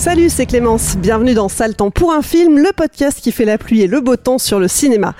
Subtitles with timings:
[0.00, 0.96] Salut, c'est Clémence.
[0.96, 4.16] Bienvenue dans Sale pour un film, le podcast qui fait la pluie et le beau
[4.16, 5.14] temps sur le cinéma.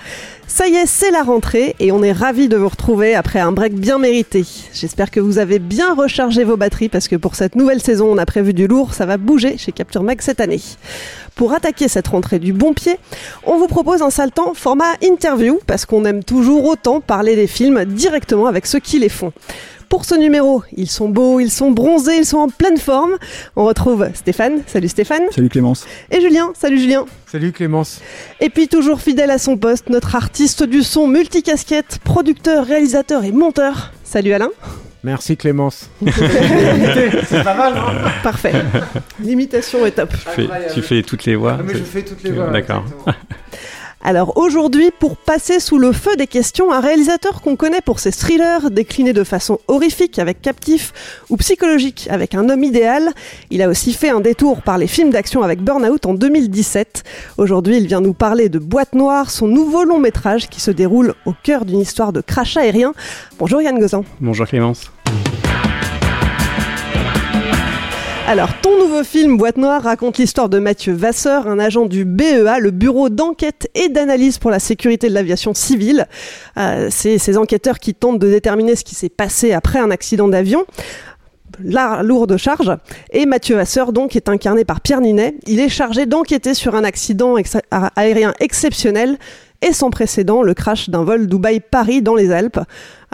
[0.47, 3.51] Ça y est, c'est la rentrée et on est ravis de vous retrouver après un
[3.51, 4.43] break bien mérité.
[4.73, 8.17] J'espère que vous avez bien rechargé vos batteries parce que pour cette nouvelle saison, on
[8.17, 10.61] a prévu du lourd, ça va bouger chez Capture Mag cette année.
[11.35, 12.97] Pour attaquer cette rentrée du bon pied,
[13.43, 17.85] on vous propose un sale format interview parce qu'on aime toujours autant parler des films
[17.85, 19.31] directement avec ceux qui les font.
[19.91, 23.17] Pour ce numéro, ils sont beaux, ils sont bronzés, ils sont en pleine forme.
[23.57, 24.61] On retrouve Stéphane.
[24.65, 25.23] Salut Stéphane.
[25.31, 25.85] Salut Clémence.
[26.09, 26.53] Et Julien.
[26.57, 27.05] Salut Julien.
[27.27, 27.99] Salut Clémence.
[28.39, 33.33] Et puis toujours fidèle à son poste, notre artiste du son multicasquette, producteur, réalisateur et
[33.33, 33.91] monteur.
[34.05, 34.51] Salut Alain.
[35.03, 35.89] Merci Clémence.
[36.05, 37.81] C'est pas mal, non
[38.23, 38.53] Parfait.
[39.19, 40.11] L'imitation est top.
[40.13, 41.57] Tu fais, tu fais toutes les voix.
[41.59, 42.47] Ah, mais je fais toutes les voix.
[42.47, 42.85] D'accord.
[44.03, 48.11] Alors aujourd'hui, pour passer sous le feu des questions, un réalisateur qu'on connaît pour ses
[48.11, 50.91] thrillers déclinés de façon horrifique avec Captif
[51.29, 53.11] ou psychologique avec Un homme idéal,
[53.51, 57.03] il a aussi fait un détour par les films d'action avec Burnout en 2017.
[57.37, 61.13] Aujourd'hui, il vient nous parler de Boîte Noire, son nouveau long métrage qui se déroule
[61.25, 62.93] au cœur d'une histoire de crash aérien.
[63.37, 64.03] Bonjour Yann Gozan.
[64.19, 64.91] Bonjour Clémence.
[68.31, 72.59] Alors, ton nouveau film Boîte Noire raconte l'histoire de Mathieu Vasseur, un agent du BEA,
[72.61, 76.07] le Bureau d'enquête et d'analyse pour la sécurité de l'aviation civile.
[76.55, 80.29] Euh, c'est ces enquêteurs qui tentent de déterminer ce qui s'est passé après un accident
[80.29, 80.63] d'avion.
[81.61, 82.71] La lourde charge.
[83.11, 85.35] Et Mathieu Vasseur, donc, est incarné par Pierre Ninet.
[85.45, 87.35] Il est chargé d'enquêter sur un accident
[87.97, 89.17] aérien exceptionnel
[89.61, 92.61] et sans précédent, le crash d'un vol Dubaï-Paris dans les Alpes.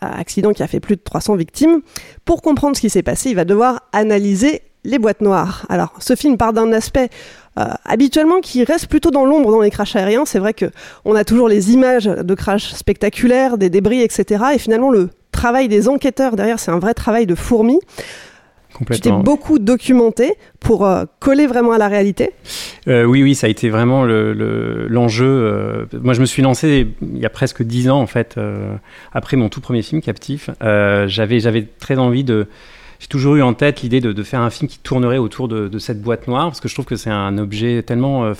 [0.03, 1.81] Euh, accident qui a fait plus de 300 victimes.
[2.23, 5.65] Pour comprendre ce qui s'est passé, il va devoir analyser les boîtes noires.
[5.69, 7.09] Alors, ce film part d'un aspect
[7.59, 10.25] euh, habituellement qui reste plutôt dans l'ombre dans les crashs aériens.
[10.25, 10.65] C'est vrai que
[11.05, 14.43] on a toujours les images de crashs spectaculaires, des débris, etc.
[14.55, 17.79] Et finalement, le travail des enquêteurs derrière, c'est un vrai travail de fourmi.
[18.91, 22.33] Tu t'es beaucoup documenté pour euh, coller vraiment à la réalité.
[22.88, 25.25] Euh, oui, oui, ça a été vraiment le- le- l'enjeu.
[25.25, 28.35] euh, moi, je me suis lancé il y a presque dix ans, en fait,
[29.13, 30.51] après mon tout premier film, Captif.
[30.61, 32.47] J'avais j'avais très envie de...
[33.00, 36.02] J'ai toujours eu en tête l'idée de, faire un film qui tournerait autour de, cette
[36.02, 38.34] boîte noire, parce que je trouve que c'est un objet tellement euh,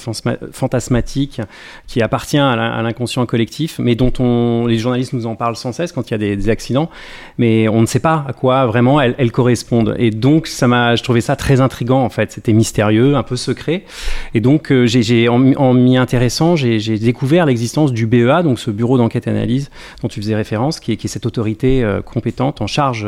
[0.52, 1.42] fantasmatique,
[1.88, 5.56] qui appartient à l'in- à l'inconscient collectif, mais dont on, les journalistes nous en parlent
[5.56, 6.90] sans cesse quand il y a des, accidents,
[7.38, 9.96] mais on ne sait pas à quoi vraiment elles, correspondent.
[10.00, 12.32] Et donc, ça je trouvais ça très intrigant, en fait.
[12.32, 13.84] C'était mystérieux, un peu secret.
[14.34, 18.72] Et donc, euh, j'ai, en, en m'y intéressant, j'ai, découvert l'existence du BEA, donc ce
[18.72, 19.70] bureau d'enquête analyse
[20.02, 23.08] dont tu faisais référence, qui est, cette autorité euh, compétente en charge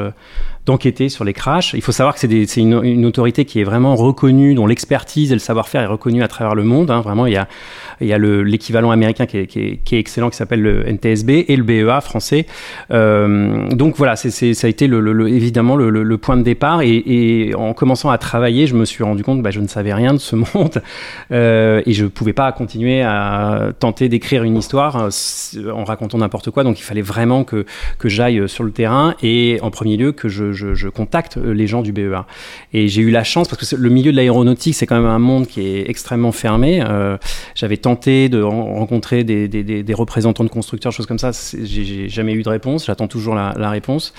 [0.69, 1.73] d'enquêter sur les crashs.
[1.73, 5.39] Il faut savoir que c'est, une, autorité qui est vraiment reconnue, dont l'expertise et le
[5.39, 6.91] savoir-faire est reconnu à travers le monde.
[6.91, 7.01] hein.
[7.01, 11.63] Vraiment, il y a, l'équivalent américain qui est, excellent, qui s'appelle le NTSB, et le
[11.63, 12.45] BEA français.
[12.91, 16.81] Euh, donc voilà, ça a été évidemment le, point de départ.
[16.83, 19.93] Et, en commençant à travailler, je me suis rendu compte que bah, je ne savais
[19.93, 20.83] rien de ce monde
[21.31, 26.19] euh, et je ne pouvais pas continuer à tenter d'écrire une histoire euh, en racontant
[26.19, 26.63] n'importe quoi.
[26.63, 27.65] Donc il fallait vraiment que
[28.03, 31.81] j'aille sur le terrain et en premier lieu que je, je, contacte euh, les gens
[31.81, 32.25] du BEA.
[32.73, 35.19] Et j'ai eu la chance parce que le milieu de l'aéronautique, c'est quand même un
[35.19, 36.83] monde qui est extrêmement fermé.
[36.87, 37.17] Euh,
[37.55, 41.31] J'avais tenté de ren- rencontrer des, représentants de constructeurs, choses comme ça.
[41.63, 42.85] J'ai jamais eu de réponse.
[42.85, 44.13] J'attends toujours la, réponse.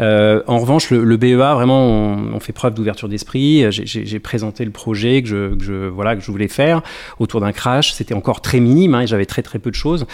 [0.00, 3.64] Euh, en revanche, le, BEA, vraiment, on, fait preuve d'ouverture d'esprit.
[3.70, 6.82] J'ai- présenté le projet que je, voilà, que je voulais faire
[7.18, 7.92] autour d'un crash.
[7.92, 10.06] C'était encore très minime, hein, et j'avais très très peu de choses.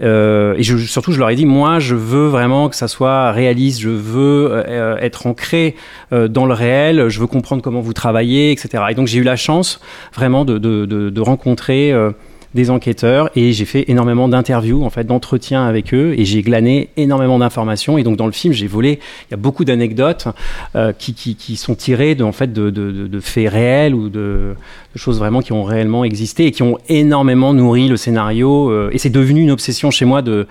[0.00, 3.80] Et surtout, je leur ai dit, moi, je veux vraiment que ça soit réaliste.
[3.80, 4.64] Je veux
[5.00, 5.74] être être ancré
[6.12, 7.08] euh, dans le réel.
[7.08, 8.84] Je veux comprendre comment vous travaillez, etc.
[8.90, 9.80] Et donc j'ai eu la chance
[10.14, 12.10] vraiment de, rencontrer euh,
[12.54, 16.90] des enquêteurs et j'ai fait énormément d'interviews, en fait, d'entretiens avec eux et j'ai glané
[16.96, 17.98] énormément d'informations.
[17.98, 19.00] Et donc dans le film, j'ai volé.
[19.28, 20.28] Il y a beaucoup d'anecdotes
[20.76, 24.54] euh, qui, sont tirées de, en fait, de, faits réels ou de,
[24.96, 28.90] choses vraiment qui ont réellement existé et qui ont énormément nourri le scénario.
[28.90, 30.46] Et c'est devenu une obsession chez moi de,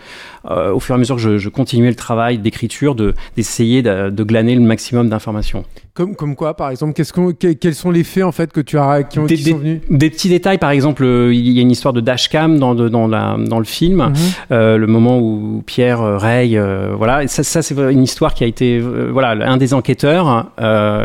[0.49, 3.81] euh, au fur et à mesure que je, je continuais le travail d'écriture, de, d'essayer
[3.81, 5.63] de, de glaner le maximum d'informations.
[5.93, 9.19] Comme, comme quoi, par exemple, quels sont les faits en fait que tu as, qui,
[9.19, 11.69] ont, des, qui sont venus des petits détails, par exemple, euh, il y a une
[11.71, 14.13] histoire de dashcam dans, de- dans, la, dans le film, Mhm.
[14.51, 18.43] Euh, le moment où Pierre raye, euh, voilà, Et ça, ça c'est une histoire qui
[18.43, 20.47] a été, voilà, un des enquêteurs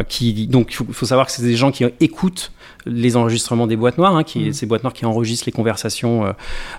[0.08, 2.52] qui, donc, il faut, faut savoir que c'est des gens qui écoutent
[2.86, 4.52] les enregistrements des boîtes noires, hein, qui, Mhm.
[4.52, 6.32] ces boîtes noires qui enregistrent les conversations euh,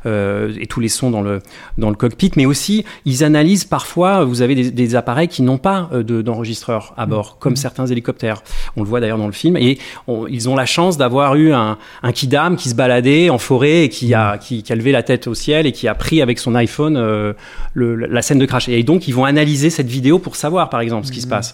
[0.07, 1.41] euh, et tous les sons dans le,
[1.77, 5.57] dans le cockpit, mais aussi ils analysent parfois, vous avez des, des appareils qui n'ont
[5.57, 8.43] pas euh, de- d'enregistreur à bord, comme certains hélicoptères.
[8.75, 11.53] On le voit d'ailleurs dans le film, et on- ils ont la chance d'avoir eu
[11.53, 14.91] un, un kidam qui se baladait en forêt et qui a, qui, qui a levé
[14.91, 17.33] la tête au ciel et qui a pris avec son iPhone euh,
[17.73, 18.67] le- la scène de crash.
[18.69, 21.53] Et donc ils vont analyser cette vidéo pour savoir, par exemple, ce qui se passe.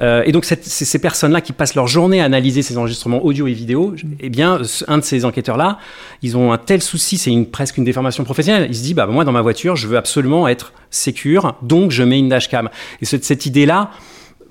[0.00, 3.46] Euh, et donc cette- ces personnes-là qui passent leur journée à analyser ces enregistrements audio
[3.46, 4.58] et vidéo, eh bien,
[4.88, 5.78] un de ces enquêteurs-là,
[6.22, 8.66] ils ont un tel souci, c'est une, presque une déformation professionnelle.
[8.70, 12.02] Il se dit, bah moi dans ma voiture, je veux absolument être sécure, donc je
[12.02, 12.68] mets une dashcam.
[13.00, 13.90] Et cette, cette idée-là.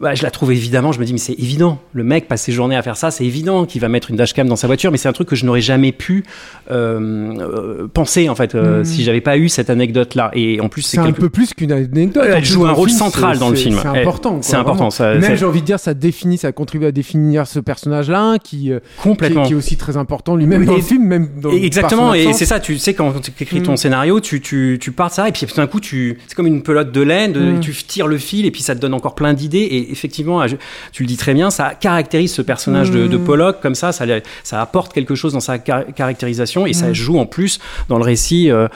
[0.02, 1.80] Bah, je la trouve évidemment, je me dis, mais c'est évident.
[1.94, 4.48] Le mec passe ses journées à faire ça, c'est évident qu'il va mettre une dashcam
[4.48, 6.24] dans sa voiture, mais c'est un truc que je n'aurais jamais pu
[6.72, 8.86] euh, euh, penser, en fait, euh, Mm.
[8.86, 10.32] si j'avais pas eu cette anecdote-là.
[10.34, 12.24] Et en plus, c'est C'est un quelque- peu plus qu'une anecdote.
[12.26, 13.78] Elle En plus, joue un le rôle film, central dans le film.
[13.82, 14.38] C'est Elle- important.
[14.42, 17.60] c'est important, ça- Même j'ai envie de dire, ça définit, ça contribue à définir ce
[17.60, 19.44] personnage-là, qui, euh, qui, Complètement.
[19.44, 22.34] est- qui est aussi très important lui-même dans le film, même dans, Et Exactement, et
[22.34, 23.78] c'est ça, tu sais, quand tu écris ton Mm.
[23.78, 26.48] scénario, tu, tu, tu pars de ça, et puis tout d'un coup, tu, c'est comme
[26.48, 27.56] une pelote de laine, de- Mm.
[27.58, 30.46] et tu tires le fil, et puis ça te donne encore plein d'idées, et effectivement,
[30.48, 30.56] je-
[30.92, 33.24] tu le dis très bien, ça caractérise ce personnage de, de Mm.
[33.24, 34.06] Pollock, comme ça, ça,
[34.44, 36.94] ça apporte quelque chose dans sa car- caractérisation, et ça Mm.
[36.94, 37.60] joue en plus
[37.90, 38.68] dans le récit, euh,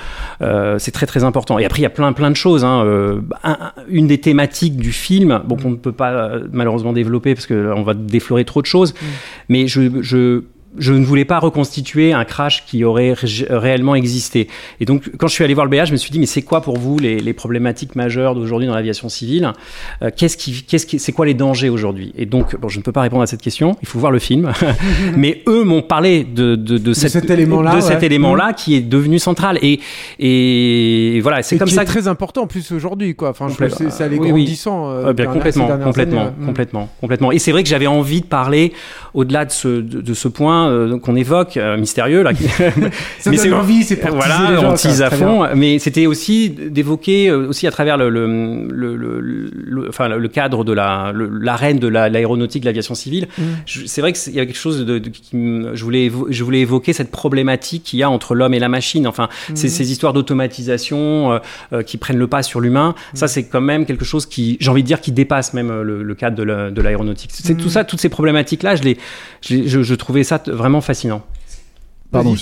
[0.41, 1.59] euh, c'est très très important.
[1.59, 4.19] Et après, il y a plein plein de choses, hein, euh, un- un- une des
[4.19, 8.61] thématiques du film, bon, qu'on ne peut pas malheureusement développer, parce qu'on va déflorer trop
[8.61, 8.93] de choses,
[9.49, 10.41] mais je, je,
[10.77, 14.47] je ne voulais pas reconstituer un crash qui aurait ré- réellement existé.
[14.79, 16.41] Et donc, quand je suis allé voir le BA, je me suis dit, mais c'est
[16.41, 19.51] quoi pour vous les, les problématiques majeures d'aujourd'hui dans l'aviation civile?
[20.01, 22.13] Euh, Qu'est-ce qui, qu'est-ce qui, c'est quoi les dangers aujourd'hui?
[22.17, 23.75] Et donc, bon, je ne peux pas répondre à cette question.
[23.81, 24.51] Il faut voir le film.
[25.17, 28.05] mais eux m'ont parlé de, de, de, cette- cet élément-là, de cet ouais.
[28.07, 29.59] élément-là qui est devenu central.
[29.61, 29.79] Et,
[30.19, 33.29] et voilà, c'est comme qui ça est que très important en plus aujourd'hui, quoi.
[33.29, 34.59] Enfin, je que c'est c'est allé oui, oui.
[34.67, 36.43] euh, Ah, bien, complètement, complètement, années, ouais.
[36.43, 36.45] Mm.
[36.45, 37.31] complètement, complètement.
[37.31, 38.73] Et c'est vrai que j'avais envie de parler
[39.13, 42.31] au-delà de ce de ce point euh, qu'on évoque euh, mystérieux là.
[43.19, 45.45] Ça donne envie, c'est pour voilà, les gens, on ça, tease à fond.
[45.55, 48.25] Mais c'était aussi d'évoquer euh, aussi à travers le le,
[48.69, 49.19] le, le,
[49.53, 53.27] le- enfin le cadre de la l'arène de la- l'aéronautique, de l'aviation civile.
[53.37, 53.41] Mm.
[53.65, 55.31] Je- C'est vrai que c'est- il y a quelque chose de, de- qui
[55.73, 59.07] je voulais je voulais évoquer cette problématique qu'il y a entre l'homme et la machine.
[59.07, 59.71] Enfin, ces, Mhm.
[59.73, 61.39] ces histoires d'automatisation euh,
[61.73, 62.95] euh, qui prennent le pas sur l'humain.
[63.13, 66.03] Ça, c'est quand même quelque chose qui, j'ai envie de dire, qui dépasse même le,
[66.03, 67.31] le cadre de la- de l'aéronautique.
[67.33, 68.97] C'est tout ça, toutes ces problématiques-là, je, les,
[69.43, 71.21] je, trouvais ça vraiment fascinant.
[72.13, 72.35] Pardon,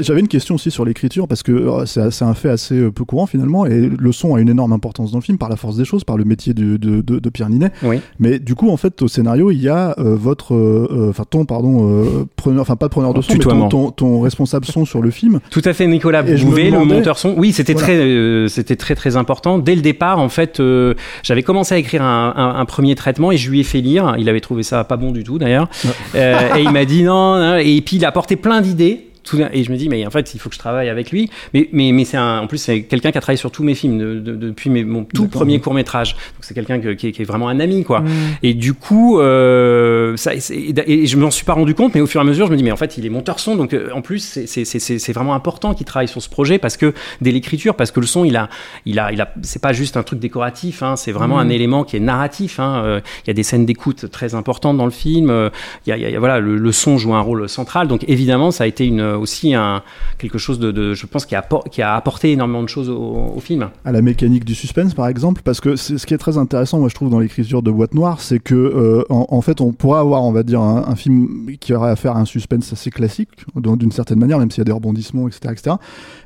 [0.00, 3.04] j'avais une question aussi sur l'écriture parce que euh, c'est un fait assez euh, peu
[3.04, 5.76] courant finalement et le son a une énorme importance dans le film par la force
[5.76, 7.70] des choses, par le métier de, de, de- de Pierre Ninet.
[7.82, 8.00] Oui.
[8.18, 11.44] Mais du coup, en fait, au scénario, il y a euh, votre, euh, enfin ton,
[11.44, 13.68] pardon, euh, preneur, enfin pas preneur de son, mais ton, Tutoiement.
[13.68, 15.40] ton, ton responsable son sur le film.
[15.50, 17.34] Tout à fait, Nicolas Bouvet, le demandais- monteur son.
[17.36, 17.86] Oui, c'était Voilà.
[17.88, 19.58] très, euh, c'était très très important.
[19.58, 23.32] Dès le départ, en fait, euh, j'avais commencé à écrire un, un- un premier traitement
[23.32, 24.14] et je lui ai fait lire.
[24.18, 25.68] Il avait trouvé ça pas bon du tout d'ailleurs.
[26.14, 27.56] Euh, et il m'a dit non, non.
[27.56, 29.08] Et puis il a apporté plein d'idées.
[29.26, 31.28] Tout- Et je me dis, mais en fait, il faut que je travaille avec lui.
[31.52, 33.98] Mais, mais, mais c'est en plus, c'est quelqu'un qui a travaillé sur tous mes films
[33.98, 36.14] de- de- depuis mes- mon tout premier court métrage.
[36.14, 38.00] Donc c'est quelqu'un que- qui, est, qui est vraiment un ami, quoi.
[38.00, 38.06] Mm.
[38.42, 42.20] Et du coup, euh, ça, et je m'en suis pas rendu compte, mais au fur
[42.20, 43.90] et à mesure, je me dis, mais en fait, il est monteur son, donc euh,
[43.92, 46.92] en plus, c'est- vraiment important qu'il travaille sur ce projet parce que
[47.22, 48.48] dès l'écriture, parce que le son, il a,
[48.84, 51.84] il a, il a, c'est pas juste un truc décoratif, hein, c'est vraiment un élément
[51.84, 52.60] qui est narratif.
[52.60, 55.30] hein, euh, Il y a des scènes d'écoute très importantes dans le film.
[55.30, 55.48] euh,
[55.86, 57.88] Il y a, il y a- voilà, le, le son joue un rôle central.
[57.88, 59.82] Donc évidemment, ça a été une, aussi un
[60.18, 63.32] quelque chose de, de- je pense, qui a, qui a apporté énormément de choses au,
[63.36, 63.68] au film.
[63.84, 66.88] à la mécanique du suspense par exemple parce que ce qui est très intéressant moi
[66.88, 70.00] je trouve dans l'écriture de Boîte Noire c'est que euh, en, en fait on pourrait
[70.00, 73.28] avoir on va dire un, un film qui aurait à faire un suspense assez classique
[73.56, 75.76] d'une certaine manière même s'il y a des rebondissements etc etc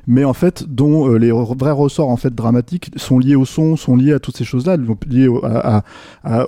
[0.07, 3.75] mais en fait dont euh, les vrais ressorts en fait dramatiques sont liés au son
[3.75, 4.77] sont liés à toutes ces choses là
[5.09, 5.83] liés au- à,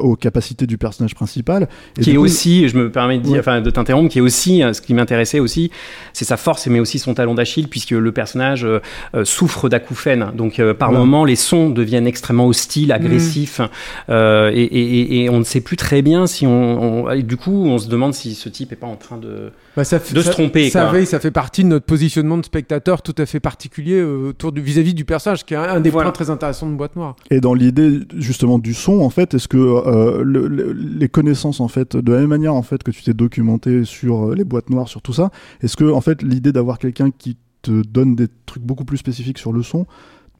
[0.01, 3.33] aux capacités du personnage principal Et qui est coup, aussi, je me permets de dire,
[3.33, 3.39] Ouais.
[3.39, 5.71] enfin de t'interrompre, qui est aussi euh, ce qui m'intéressait aussi,
[6.13, 8.79] c'est sa force, mais aussi son talon d'Achille, puisque le personnage euh,
[9.13, 10.31] euh, souffre d'acouphènes.
[10.35, 13.61] Donc, euh, par moments, les sons deviennent extrêmement hostiles, agressifs,
[14.09, 17.77] euh, et, et- et on ne sait plus très bien si on, du coup, on
[17.77, 20.31] se demande si ce type est pas en train de Bah, ça fait- de se
[20.31, 20.69] tromper.
[20.71, 20.93] Ça, quoi.
[20.99, 24.61] fait, ça fait partie de notre positionnement de spectateur tout à fait particulier autour du
[24.61, 26.05] vis-à-vis du personnage, qui est un, un des Voilà.
[26.09, 27.15] points très intéressants de Boîte Noire.
[27.29, 31.59] Et dans l'idée justement du son, en fait, est-ce que euh, le- le- les connaissances,
[31.59, 34.69] en fait, de la même manière en fait que tu t'es documenté sur les boîtes
[34.71, 35.29] noires, sur tout ça,
[35.61, 39.37] est-ce que en fait l'idée d'avoir quelqu'un qui te donne des trucs beaucoup plus spécifiques
[39.37, 39.85] sur le son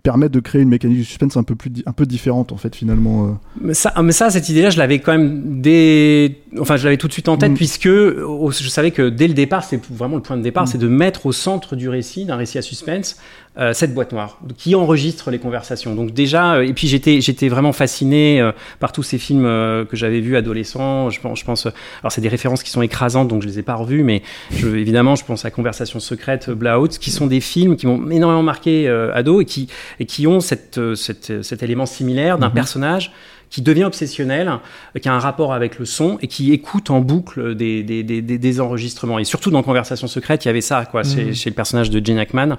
[0.04, 2.76] permet de créer une mécanique du suspense un peu plus un peu différente en fait
[2.76, 3.26] finalement.
[3.26, 3.32] euh.
[3.62, 7.08] Mais ça, mais ça, cette idée-là, je l'avais quand même dès, enfin, je l'avais tout
[7.08, 7.56] de suite en tête Mm.
[7.56, 10.68] puisque je savais que dès le départ, c'est vraiment le point de départ, Mm.
[10.68, 13.16] c'est de mettre au centre du récit, d'un récit à suspense,
[13.60, 15.94] euh, cette boîte noire qui enregistre les conversations.
[15.96, 19.86] Donc déjà, euh, et puis j'étais, j'étais vraiment fasciné euh, par tous ces films euh,
[19.86, 21.10] que j'avais vus adolescent.
[21.12, 23.60] Je pense, je pense, euh, alors c'est des références qui sont écrasantes, donc je les
[23.60, 27.42] ai pas revus, mais je, évidemment, je pense à Conversation secrète, Blowout, qui sont des
[27.42, 29.68] films qui m'ont énormément marqué euh, ado et qui
[30.00, 32.54] et qui ont cette, euh, cette- cet élément similaire d'un Mhm.
[32.56, 33.12] personnage
[33.54, 34.48] qui devient obsessionnel,
[34.96, 38.02] euh, qui a un rapport avec le son et qui écoute en boucle des, des,
[38.02, 39.20] des, des- enregistrements.
[39.20, 41.34] Et surtout dans Conversation secrète, il y avait ça quoi, chez, Mhm.
[41.36, 42.58] chez le personnage de Gene Hackman.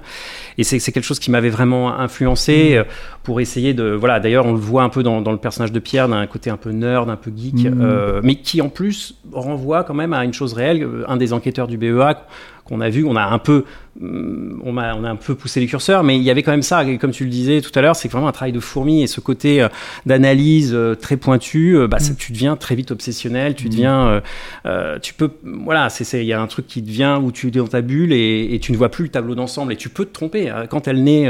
[0.57, 2.83] Et c'est quelque chose qui m'avait vraiment influencé euh,
[3.23, 3.89] pour essayer de...
[3.91, 6.49] Voilà, d'ailleurs, on le voit un peu dans, dans le personnage de Pierre, d'un côté
[6.49, 7.81] un peu nerd, un peu geek, Mhm.
[7.81, 10.87] euh, mais qui en plus renvoie quand même à une chose réelle.
[11.09, 12.15] Un des enquêteurs du BEA
[12.65, 13.63] qu'on a vu, on a un peu,
[14.01, 16.63] on a, on a un peu poussé les curseurs, mais il y avait quand même
[16.63, 19.03] ça, et comme tu le disais tout à l'heure, c'est vraiment un travail de fourmi
[19.03, 19.69] et ce côté euh,
[20.05, 24.21] d'analyse euh, très pointu, euh, bah, ça, tu deviens très vite obsessionnel, tu deviens, euh,
[24.65, 27.47] euh, tu peux, voilà, c'est, c'est- il y a un truc qui devient où tu
[27.47, 29.89] es dans ta bulle et, et tu ne vois plus le tableau d'ensemble et tu
[29.89, 30.65] peux te tromper hein.
[30.69, 31.29] quand elle naît.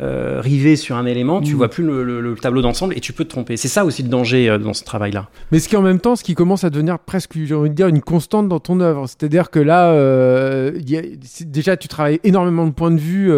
[0.00, 1.56] Euh, rivé sur un élément, tu Mm.
[1.58, 3.58] vois plus le, le- le tableau d'ensemble et tu peux te tromper.
[3.58, 5.28] C'est ça aussi le danger euh, dans ce travail-là.
[5.52, 7.74] Mais ce qui en même temps, ce qui commence à devenir presque, j'ai envie de
[7.74, 9.06] dire, une constante dans ton œuvre.
[9.08, 11.02] C'est-à-dire que là, euh, y a-
[11.44, 13.30] déjà, tu travailles énormément de points de vue.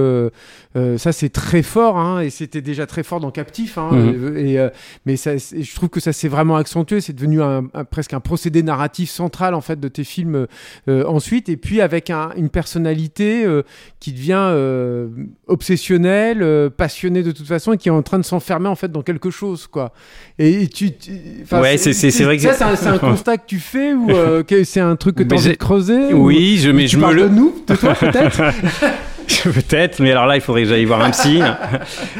[0.98, 3.76] ça, c'est très fort, hein, et c'était déjà très fort dans Captif.
[3.76, 3.90] hein,
[4.36, 4.68] et, euh,
[5.04, 7.00] mais ça, je trouve que ça s'est vraiment accentué.
[7.00, 10.46] C'est devenu un, un- presque un procédé narratif central en fait de tes films
[10.88, 11.48] ensuite.
[11.48, 13.44] Et puis avec un- une personnalité
[14.00, 14.54] qui devient
[15.48, 18.90] obsessionnelle, euh, passionnée de toute façon, et qui est en train de s'enfermer en fait
[18.90, 19.92] dans quelque chose, quoi.
[20.38, 20.90] Et, et tu,
[21.52, 24.80] Ouais, c'est- vrai que ça, c'est- un, constat que tu fais ou euh, que c'est
[24.80, 27.22] un truc que tu as envie de creuser ou- Oui, je, mais je me le.
[27.24, 28.40] de nous, de toi peut-être.
[29.44, 31.40] Peut-être, mais alors là, il faudrait que j'aille voir un psy.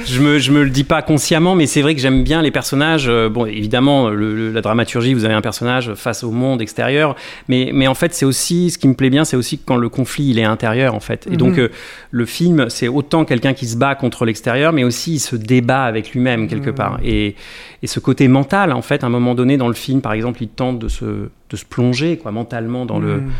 [0.06, 2.50] je me, je me le dis pas consciemment, mais c'est vrai que j'aime bien les
[2.50, 3.06] personnages.
[3.08, 7.14] euh, Bon, évidemment, le- le- la dramaturgie, vous avez un personnage face au monde extérieur,
[7.48, 9.88] mais, mais en fait, c'est aussi ce qui me plaît bien, c'est aussi quand le
[9.88, 11.26] conflit il est intérieur, en fait.
[11.30, 11.60] Et donc, Mhm.
[11.64, 11.68] euh,
[12.10, 15.84] le film, c'est autant quelqu'un qui se bat contre l'extérieur, mais aussi il se débat
[15.84, 16.74] avec lui-même quelque Mhm.
[16.76, 16.98] part.
[17.04, 17.36] Et,
[17.82, 20.42] et ce côté mental, en fait, à un moment donné dans le film, par exemple,
[20.42, 23.30] il tente de se, de se plonger, quoi, mentalement dans le Mm.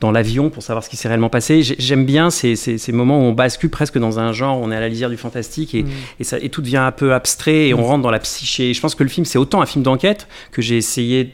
[0.00, 1.62] Dans l'avion pour savoir ce qui s'est réellement passé.
[1.62, 4.70] J'ai- J'aime bien ces, ces, ces moments où on bascule presque dans un genre, on
[4.70, 5.88] est à la lisière du fantastique et, Mm.
[6.20, 8.74] et, ça, et tout devient un peu abstrait et on rentre dans la psyché.
[8.74, 11.30] Je pense que le film, c'est autant un film d'enquête que j'ai essayé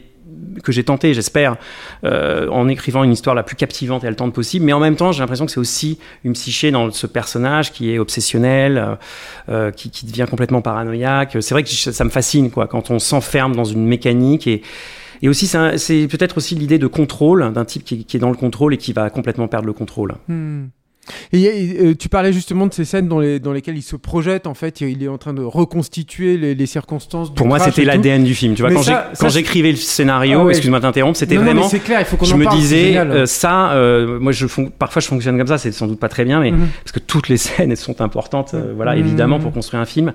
[0.63, 1.57] que j'ai tenté, j'espère,
[2.05, 5.11] euh, en écrivant une histoire la plus captivante et haletante possible, mais en même temps,
[5.11, 8.95] j'ai l'impression que c'est aussi une psyché dans ce personnage qui est obsessionnel, euh,
[9.49, 11.37] euh, qui, qui devient complètement paranoïaque.
[11.41, 14.61] C'est vrai que ça me fascine, quoi, quand on s'enferme dans une mécanique et,
[15.23, 18.35] et aussi, c'est peut-être aussi l'idée de contrôle d'un type qui, qui est dans le
[18.37, 20.13] contrôle et qui va complètement perdre le contrôle.
[20.27, 20.65] Hmm.
[21.33, 23.97] Et, et, euh, tu parlais justement de ces scènes dans, les, dans lesquelles il se
[23.97, 27.59] projette, en fait, il est en train de reconstituer les, les circonstances du Pour moi,
[27.59, 28.53] c'était l'ADN du film.
[28.55, 28.77] Tu vois, Mais
[29.19, 30.51] quand j'écrivais le scénario, Ah ouais.
[30.51, 31.67] excuse-moi de t'interrompre, c'était vraiment.
[31.67, 34.47] c'est clair, il faut qu'on je en me parle, disais, euh, ça, euh, moi, je
[34.47, 35.57] fon- parfois, je fonctionne comme ça.
[35.57, 36.67] C'est sans doute pas très bien, mais Mhm.
[36.85, 37.37] parce que toutes les
[37.67, 38.99] scènes elles sont importantes, euh, voilà, Mhm.
[38.99, 40.13] évidemment, pour construire un film.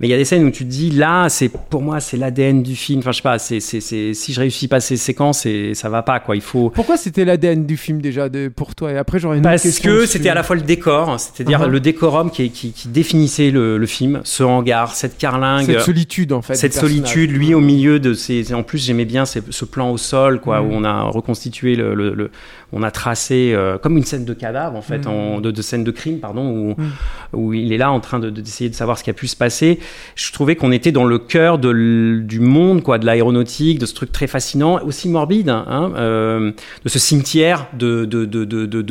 [0.00, 2.16] Mais il y a des scènes où tu te dis, là, c'est pour moi, c'est
[2.16, 3.00] l'ADN du film.
[3.00, 5.88] Enfin, je sais pas, c'est, c'est, c'est- si je réussis pas ces séquences, et ça
[5.88, 6.36] va pas, quoi.
[6.36, 6.70] Il faut.
[6.70, 8.92] Pourquoi c'était l'ADN du film déjà de- pour toi?
[8.92, 11.60] Et après, j'aurais une autre Parce question que c'était à la fois le décor, c'est-à-dire
[11.62, 11.68] Uh-huh.
[11.68, 16.32] le décorum qui, qui, qui définissait le, le film, ce hangar, cette carlingue, Cette solitude,
[16.32, 16.54] en fait.
[16.54, 18.54] cette solitude, lui au milieu de ces.
[18.54, 20.64] En plus, j'aimais bien ces- ce plan au sol, quoi, Mm.
[20.66, 22.30] où on a reconstitué le, le- le-
[22.72, 25.08] on a tracé euh, comme une scène de cadavre, en fait, Mm.
[25.08, 26.86] en- de, de scène de crime, pardon, où, Mm.
[27.32, 29.26] où il est là en train de- de- d'essayer de, savoir ce qui a pu
[29.26, 29.78] se passer.
[30.16, 33.94] Je trouvais qu'on était dans le cœur de du monde, quoi, de l'aéronautique, de ce
[33.94, 36.52] truc très fascinant, aussi morbide, hein, euh,
[36.84, 38.04] de ce cimetière de,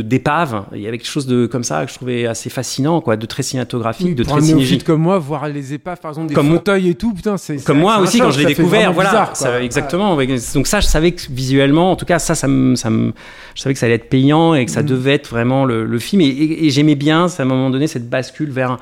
[0.02, 0.64] d'épaves.
[0.74, 3.26] Il y avait quelque chose de comme ça que je trouvais assez fascinant, quoi, de
[3.26, 4.84] très cinématographique, Oui, de très synégique.
[4.84, 7.64] comme moi, voir les épaves, par exemple, des Comme fauteuils et tout, putain, c'est.
[7.64, 10.16] Comme moi aussi, quand je l'ai découvert, voilà, bizarre, ça- exactement.
[10.16, 10.28] ouais.
[10.54, 13.14] Donc ça, je savais que visuellement, en tout cas, ça, ça me, ça me-
[13.56, 14.88] je savais que ça allait être payant et que ça Mhm.
[14.88, 16.22] devait être vraiment le, le film.
[16.22, 18.72] Et, et- et j'aimais bien, à un moment donné, cette bascule vers.
[18.72, 18.80] un-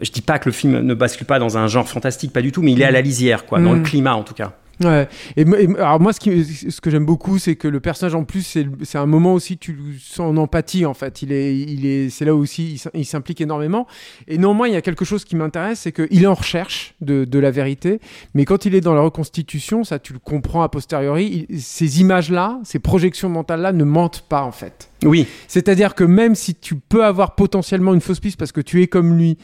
[0.00, 2.52] Je dis pas que le film ne bascule pas dans un genre fantastique, pas du
[2.52, 4.52] tout, mais il est à la lisière, quoi, dans le climat en tout cas.
[4.84, 5.08] Ouais.
[5.36, 5.42] Et,
[5.78, 8.42] alors moi, ce, qui, ce que j'aime beaucoup, c'est que le personnage en plus,
[8.82, 11.22] c'est un moment aussi tu le sens en empathie en fait.
[11.22, 13.86] Il est, il est, c'est là aussi il s'im- il s'implique énormément.
[14.28, 17.24] Et néanmoins, il y a quelque chose qui m'intéresse, c'est qu'il est en recherche de,
[17.24, 18.00] de la vérité,
[18.34, 21.46] mais quand il est dans la reconstitution, ça tu le comprends a posteriori.
[21.48, 24.90] il- ces images-là, ces projections mentales-là, ne mentent pas en fait.
[25.04, 25.26] Oui.
[25.48, 28.86] C'est-à-dire que même si tu peux avoir potentiellement une fausse piste parce que tu es
[28.86, 29.38] comme lui,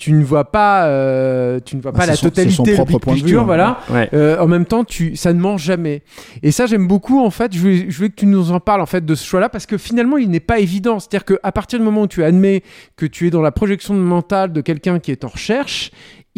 [0.00, 2.72] tu ne vois pas, euh, tu ne vois Ah, pas la son- totalité son le
[2.72, 3.44] propre big point de picture, hein.
[3.44, 3.80] voilà.
[3.90, 4.08] Ouais.
[4.14, 6.02] Euh, en même temps, tu, ça ne ment jamais.
[6.42, 7.52] Et ça, j'aime beaucoup, en fait.
[7.52, 9.66] Je voulais, je voulais que tu nous en parles, en fait, de ce choix-là, parce
[9.66, 10.98] que finalement, il n'est pas évident.
[11.00, 12.62] C'est-à-dire qu'à partir du moment où tu admets
[12.96, 15.90] que tu es dans la projection mentale de quelqu'un qui est en recherche,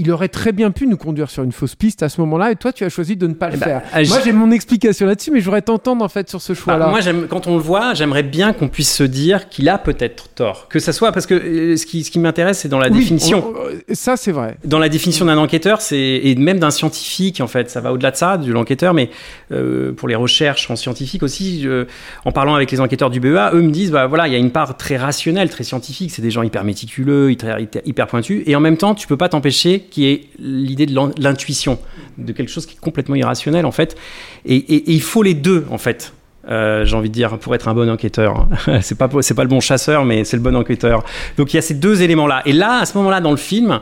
[0.03, 2.57] il aurait très bien pu nous conduire sur une fausse piste à ce moment-là, et
[2.57, 3.83] toi, tu as choisi de ne pas le Eh ben, faire.
[3.93, 6.59] ah, Moi, j'ai- mon explication là-dessus, mais je voudrais t'entendre, en fait, sur ce Bah,
[6.59, 6.89] choix-là.
[6.89, 10.29] moi, j'aime, quand on le voit, j'aimerais bien qu'on puisse se dire qu'il a peut-être
[10.35, 10.67] tort.
[10.69, 12.99] Que ça soit parce que euh, ce qui, ce qui m'intéresse, c'est dans la Oui,
[12.99, 13.45] définition.
[13.47, 14.57] on- on- ça, c'est vrai.
[14.65, 18.11] Dans la définition d'un enquêteur, c'est et même d'un scientifique en fait, ça va au-delà
[18.11, 19.11] de ça, de l'enquêteur, mais
[19.53, 21.85] euh, pour les recherches en scientifique aussi, euh,
[22.25, 24.39] en parlant avec les enquêteurs du BEA, eux me disent bah voilà, il y a
[24.39, 28.57] une part très rationnelle, très scientifique, c'est des gens hyper méticuleux, hyper, hyper pointus, et
[28.57, 31.79] en même temps, tu peux pas t'empêcher qu'il y ait l'idée de l'in- l'intuition,
[32.19, 33.97] de quelque chose qui est complètement irrationnel en fait,
[34.45, 36.13] et, il faut les deux en fait.
[36.51, 38.49] Euh, j'ai envie de dire pour être un bon enquêteur
[38.81, 41.05] c'est pas c'est pas le bon chasseur mais c'est le bon enquêteur.
[41.37, 43.31] Donc il y a ces deux éléments là et là à ce moment là dans
[43.31, 43.79] le film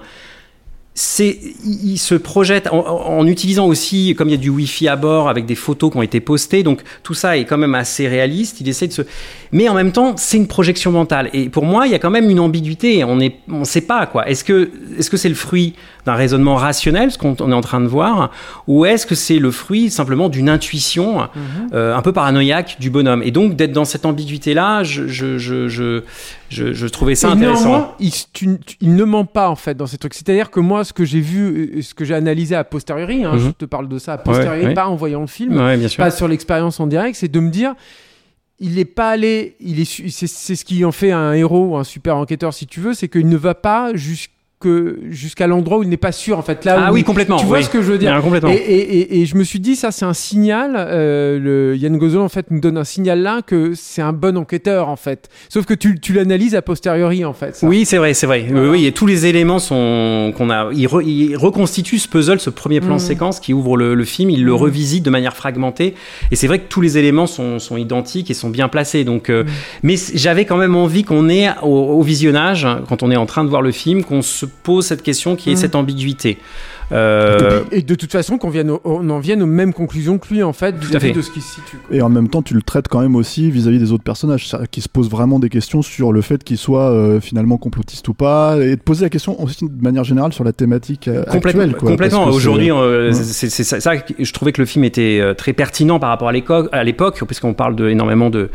[1.02, 4.96] c'est, il se projette en, en utilisant aussi, comme il y a du Wi-Fi à
[4.96, 8.06] bord avec des photos qui ont été postées, donc tout ça est quand même assez
[8.06, 8.60] réaliste.
[8.60, 9.02] Il essaie de se,
[9.50, 11.30] mais en même temps, c'est une projection mentale.
[11.32, 13.02] Et pour moi, il y a quand même une ambiguïté.
[13.02, 14.28] On est, on sait pas quoi.
[14.28, 15.72] Est-ce que, est-ce que c'est le fruit
[16.04, 18.30] d'un raisonnement rationnel, ce qu'on on est en train de voir,
[18.66, 21.28] ou est-ce que c'est le fruit simplement d'une intuition
[21.72, 23.22] euh, un peu paranoïaque du bonhomme?
[23.22, 26.02] Et donc d'être dans cette je, je, je, je,
[26.50, 27.94] je, je trouvais ça Et intéressant.
[28.00, 30.12] il, tu- tu- il ne ment pas en fait dans ces trucs.
[30.14, 33.32] C'est-à-dire que moi, ce que j'ai vu, euh, ce que j'ai analysé a posteriori, hein,
[33.34, 33.38] Mhm.
[33.40, 34.74] je te parle de ça a posteriori, Ouais, ouais.
[34.74, 37.74] pas en voyant le film, Ouais, pas sur l'expérience en direct, c'est de me dire,
[38.58, 40.26] il n'est pas allé, il est, c'est,
[40.56, 43.28] ce qui en fait un héros ou un super enquêteur si tu veux, c'est qu'il
[43.28, 43.92] ne va pas
[44.62, 47.36] jusque jusqu'à l'endroit où il n'est pas sûr en fait là Ah où oui, complètement,
[47.36, 47.64] tu vois oui.
[47.64, 48.50] ce que je veux dire Bien, complètement.
[48.50, 51.96] Et, et- et- et je me suis dit ça c'est un signal euh, le Yann
[51.96, 55.28] Gozol en fait nous donne un signal là que c'est un bon enquêteur en fait
[55.48, 57.66] sauf que tu, tu l'analyses a posteriori en fait ça.
[57.66, 58.46] Oui, c'est vrai, c'est vrai.
[58.50, 60.70] Oui, oui, et tous les éléments sont qu'on a.
[60.72, 61.02] Il, re-
[62.00, 62.98] ce puzzle, ce premier plan Mhm.
[62.98, 64.30] séquence qui ouvre le, le film.
[64.30, 64.58] Il le Mhm.
[64.58, 65.94] revisite de manière fragmentée.
[66.30, 69.04] Et c'est vrai que tous les éléments sont, sont identiques et sont bien placés.
[69.04, 69.44] Donc, euh,
[69.82, 73.26] mais c- j'avais quand même envie qu'on ait au, au visionnage, quand on est en
[73.26, 75.58] train de voir le film, qu'on se pose cette question qui est Mhm.
[75.58, 76.38] cette ambiguïté.
[76.92, 80.26] Euh, Et de toute façon, qu'on vienne au- on en vienne aux mêmes conclusions que
[80.34, 81.12] lui, en fait, à fait.
[81.12, 81.76] de ce qui se situe.
[81.86, 81.96] quoi.
[81.96, 84.80] Et en même temps, tu le traites quand même aussi vis-à-vis des autres personnages, qui
[84.80, 88.56] se posent vraiment des questions sur le fait qu'ils soient euh, finalement complotistes ou pas,
[88.60, 91.76] et de poser la question aussi de manière générale sur la thématique euh, Complètement, actuelle.
[91.78, 92.24] Quoi, complètement.
[92.26, 93.14] Aujourd'hui, c'est- euh, Ouais.
[93.14, 96.28] c'est c'est ça, ça que je trouvais que le film était très pertinent par rapport
[96.28, 96.32] à
[96.84, 98.50] l'époque, puisqu'on parle de, énormément de,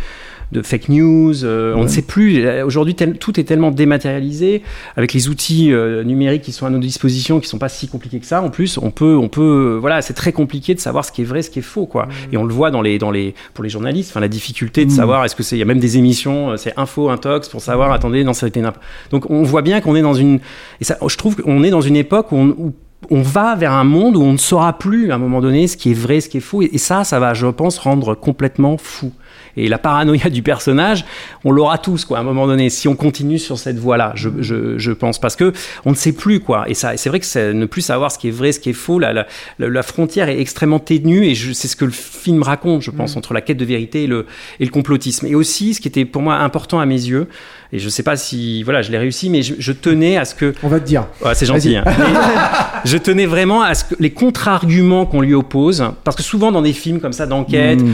[0.52, 1.44] de fake news.
[1.44, 2.48] euh, On ne sait plus.
[2.64, 4.62] Aujourd'hui, tout est tellement dématérialisé
[4.96, 8.20] avec les outils euh, numériques qui sont à nos dispositions, qui sont pas si compliqués
[8.20, 8.42] que ça.
[8.42, 11.22] En plus, on peut, on peut, euh, voilà, c'est très compliqué de savoir ce qui
[11.22, 12.08] est vrai, ce qui est faux, quoi.
[12.32, 14.92] Et on le voit dans les, dans les, pour les journalistes, enfin la difficulté de
[14.92, 14.96] Mm.
[14.96, 17.92] savoir est-ce que c'est, il y a même des émissions, c'est info, intox pour savoir.
[17.92, 18.84] Attendez, non, ça a été n'importe.
[19.12, 20.40] Donc on voit bien qu'on est dans une,
[20.80, 22.74] et ça, je trouve qu'on est dans une époque où on, où
[23.12, 25.78] on va vers un monde où on ne saura plus à un moment donné ce
[25.78, 26.62] qui est vrai, ce qui est faux.
[26.62, 29.12] Et ça, ça va, je pense, rendre complètement fou.
[29.58, 31.06] Et la paranoïa du personnage,
[31.44, 34.30] on l'aura tous, quoi, à un moment donné, si on continue sur cette voie-là, je,
[34.40, 35.20] je, je pense.
[35.20, 35.54] Parce que
[35.86, 36.66] on ne sait plus, quoi.
[36.70, 38.74] Et ça, c'est vrai que ne plus savoir ce qui est vrai, ce qui est
[38.74, 39.26] faux, la, la,
[39.60, 41.26] la- frontière est extrêmement ténue.
[41.26, 44.08] Et c'est ce que le film raconte, je pense, entre la quête de vérité et
[44.08, 44.26] le,
[44.60, 45.26] et le complotisme.
[45.28, 47.28] Et aussi, ce qui était pour moi important à mes yeux,
[47.72, 50.36] et je sais pas si, voilà, je l'ai réussi, mais je, je tenais à ce
[50.36, 51.08] que On va te dire.
[51.24, 51.76] Ouais, c'est gentil.
[51.78, 51.84] Hein.
[52.86, 56.62] Je tenais vraiment à ce que les contre-arguments qu'on lui oppose, parce que souvent dans
[56.62, 57.94] des films comme ça d'enquête, Mm.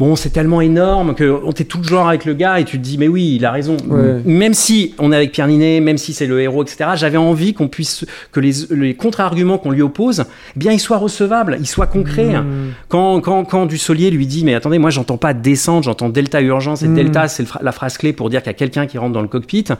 [0.00, 2.78] Bon, c'est tellement énorme que on t'est tout le genre avec le gars et tu
[2.78, 3.76] te dis, mais oui, il a raison.
[3.86, 4.20] Ouais.
[4.24, 7.52] Même si on est avec Pierre Ninet, même si c'est le héros, etc., j'avais envie
[7.52, 10.24] qu'on puisse, que les, les contre-arguments qu'on lui oppose,
[10.56, 12.34] eh bien, ils soient recevables, ils soient concrets.
[12.34, 12.72] Mm.
[12.88, 16.82] Quand, quand, quand Dussolier lui dit, mais attendez, moi, j'entends pas descente, j'entends delta urgence,
[16.82, 16.94] et Mm.
[16.94, 19.28] delta, c'est la phrase clé pour dire qu'il y a quelqu'un qui rentre dans le
[19.28, 19.64] cockpit.
[19.64, 19.72] Tu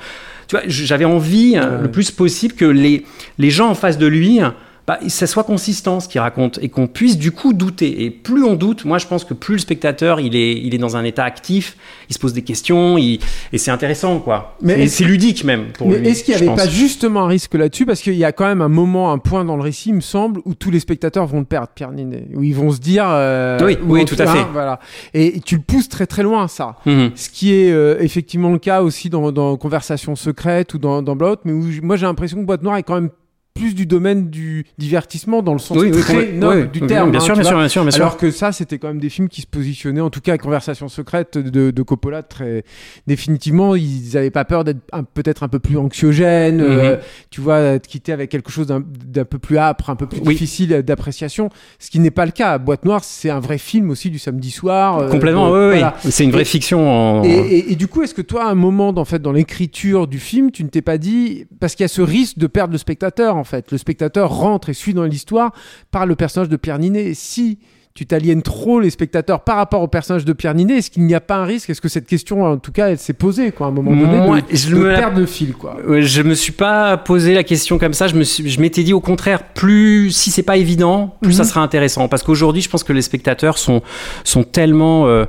[0.53, 1.83] vois, j'avais envie, euh, Ouais.
[1.83, 3.05] le plus possible, que les,
[3.39, 4.41] les gens en face de lui,
[4.90, 8.03] bah, ça soit consistant ce qu'il raconte et qu'on puisse du coup douter.
[8.05, 10.79] Et plus on doute, moi je pense que plus le spectateur il est, il est
[10.79, 11.76] dans un état actif,
[12.09, 13.20] il se pose des questions, il-
[13.53, 14.57] et c'est intéressant quoi.
[14.62, 16.61] Mais c'est ludique même pour Mais est-ce qu'il n'y avait pense.
[16.64, 17.87] pas justement un risque là-dessus?
[17.87, 20.00] Parce qu'il y a quand même un moment, un point dans le récit, il me
[20.00, 22.26] semble, où tous les spectateurs vont le perdre, Pierre Ninet.
[22.35, 23.05] Où ils vont se dire.
[23.07, 24.44] euh, Oui, ou oui, tout à fait.
[24.53, 24.81] Voilà.
[25.14, 26.76] Et tu le pousses très très loin, ça.
[26.85, 27.12] Mhm.
[27.14, 31.14] Ce qui est euh, effectivement le cas aussi dans, dans Conversation secrète ou dans, dans
[31.14, 33.11] Blowout, mais où moi j'ai l'impression que Boîte Noire est quand même
[33.61, 37.11] plus du domaine du divertissement dans le sens Oui, très oui, noble oui, du terme.
[37.11, 38.03] bien hein, sûr, bien sûr, bien sûr, bien sûr.
[38.05, 40.88] Alors que ça, c'était quand même des films qui se positionnaient, en tout cas, Conversation
[40.88, 42.64] secrète de, de Coppola, très
[43.07, 44.81] définitivement, ils n'avaient pas peur d'être
[45.14, 47.03] peut-être un peu plus anxiogènes, euh, Mhm.
[47.31, 48.83] tu vois, de quitter avec quelque chose d'un
[49.25, 52.59] peu plus âpre, un peu plus difficile d'appréciation, ce qui n'est pas le cas.
[52.59, 54.99] Boîte Noire, c'est un vrai film aussi du samedi soir.
[54.99, 55.81] euh, Complètement, oui.
[56.09, 57.25] C'est une vraie Et- fiction en.
[57.25, 60.07] et, et- et du coup, est-ce que toi, à un moment, en fait, dans l'écriture
[60.07, 62.73] du film, tu ne t'es pas dit, parce qu'il y a ce risque de perdre
[62.73, 65.53] le spectateur, en fait, le spectateur rentre et suit dans l'histoire
[65.91, 67.07] par le personnage de Pierre Ninet.
[67.07, 67.59] Et si
[67.93, 71.15] tu t'aliènes trop les spectateurs par rapport au personnage de Pierre Ninet, est-ce qu'il n'y
[71.15, 71.71] a pas un risque?
[71.71, 74.17] Est-ce que cette question, en tout cas, elle s'est posée, quoi, à un moment donné,
[74.19, 75.77] Moi, de, je de me la- le fil, quoi?
[75.99, 78.07] Je me suis pas posé la question comme ça.
[78.07, 81.45] Je me suis- je m'étais dit au contraire, plus si c'est pas évident, plus ça
[81.45, 82.07] sera intéressant.
[82.07, 83.83] Parce qu'aujourd'hui, je pense que les spectateurs sont
[84.23, 85.25] sont tellement euh,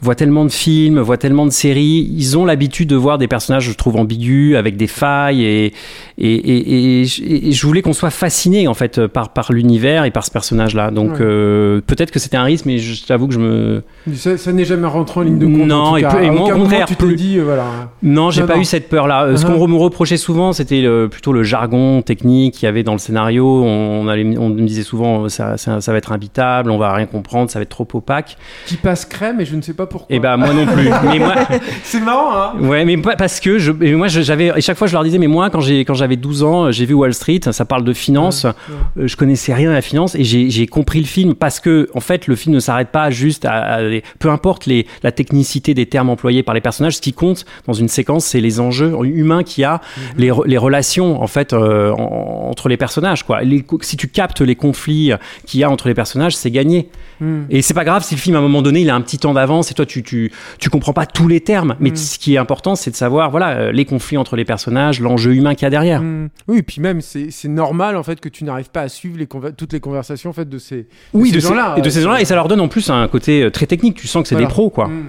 [0.00, 3.64] voient tellement de films, voient tellement de séries, ils ont l'habitude de voir des personnages,
[3.64, 5.72] je trouve, ambigus, avec des failles, et,
[6.18, 10.04] et, et, et je- et je voulais qu'on soit fasciné en fait par, par l'univers
[10.04, 10.90] et par ce personnage-là.
[10.90, 11.18] Donc Ouais.
[11.20, 13.82] euh, peut-être que c'était un risque, mais je t'avoue que je me
[14.14, 15.66] Ça, ça n'est jamais rentré en ligne de compte.
[15.66, 16.20] Non, en tout et cas.
[16.20, 17.90] et moi, au contraire, tu plus- dit, euh, voilà.
[18.02, 18.60] Non, j'ai pas non.
[18.60, 19.24] eu cette peur-là.
[19.24, 19.56] Euh, Ce Uh-huh.
[19.58, 23.46] qu'on me reprochait souvent, c'était plutôt le jargon technique qu'il y avait dans le scénario.
[23.64, 27.06] On, allait- on me disait souvent, ça, ça, ça va être imbitable, on va rien
[27.06, 28.36] comprendre, ça va être trop opaque.
[28.66, 29.95] Qui passe crème, et je ne sais pas pourquoi.
[30.10, 30.88] Et bah moi non plus.
[31.04, 31.34] mais moi,
[31.82, 35.04] c'est marrant, hein ouais, mais parce que je, moi j'avais, et chaque fois je leur
[35.04, 37.84] disais, mais moi quand j'ai, quand j'avais 12 ans, j'ai vu Wall Street, ça parle
[37.84, 41.60] de finance, euh, je connaissais rien à la finance et j'ai, compris le film parce
[41.60, 43.78] que en fait le film ne s'arrête pas juste à,
[44.18, 47.72] peu importe les, la technicité des termes employés par les personnages, ce qui compte dans
[47.72, 49.80] une séquence, c'est les enjeux humains qu'il y a,
[50.16, 53.42] les, re- les relations en fait euh, en- entre les personnages quoi.
[53.42, 55.12] Les si tu captes les conflits
[55.46, 56.88] qu'il y a entre les personnages, c'est gagné.
[57.20, 57.42] Hmm.
[57.50, 59.18] Et c'est pas grave si le film à un moment donné il a un petit
[59.18, 61.96] temps d'avance et toi tu, tu, tu comprends pas tous les termes, mais Mm.
[61.96, 65.34] ce qui est important c'est de savoir voilà euh, les conflits entre les personnages, l'enjeu
[65.34, 66.02] humain qu'il y a derrière.
[66.02, 66.28] Mm.
[66.48, 69.18] Oui, et puis même, c'est c'est normal en fait que tu n'arrives pas à suivre
[69.18, 71.74] les toutes les conversations en fait de ces, Oui, de ces ces, gens-là.
[71.76, 73.66] et de ces euh, gens-là et ça leur donne en plus un côté euh, très
[73.66, 73.96] technique.
[73.96, 74.48] Tu sens que c'est Voilà.
[74.48, 74.88] des pros quoi.
[74.88, 75.04] Mm.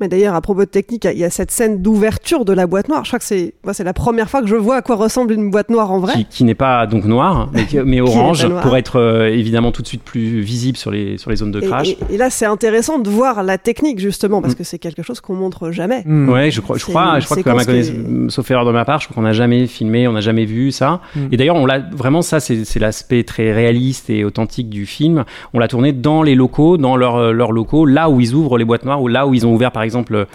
[0.00, 2.88] Mais d'ailleurs, à propos de technique, il y a cette scène d'ouverture de la boîte
[2.88, 3.04] noire.
[3.04, 5.32] Je crois que c'est moi, c'est la première fois que je vois à quoi ressemble
[5.32, 6.12] une boîte noire en vrai.
[6.14, 9.72] Qui, qui n'est pas donc noir, mais, qui- mais n'est orange pour être euh, évidemment
[9.72, 11.88] tout de suite plus visible sur les sur les zones de crash.
[11.88, 14.42] et- et là, c'est intéressant de voir la technique justement Mm.
[14.42, 16.02] parce que c'est quelque chose qu'on montre jamais.
[16.04, 16.28] Mm.
[16.28, 19.06] Ouais, je crois, je crois, je crois que ma sauf erreur de ma part, je
[19.08, 21.00] crois qu'on n'a jamais filmé, on n'a jamais vu ça.
[21.16, 21.20] Mm.
[21.32, 25.24] Et d'ailleurs, on l'a vraiment ça, c'est c'est l'aspect très réaliste et authentique du film.
[25.54, 28.58] On l'a tourné dans les locaux, dans leurs euh, leurs locaux, là où ils ouvrent
[28.58, 29.87] les boîtes noires ou là où ils ont ouvert par exemple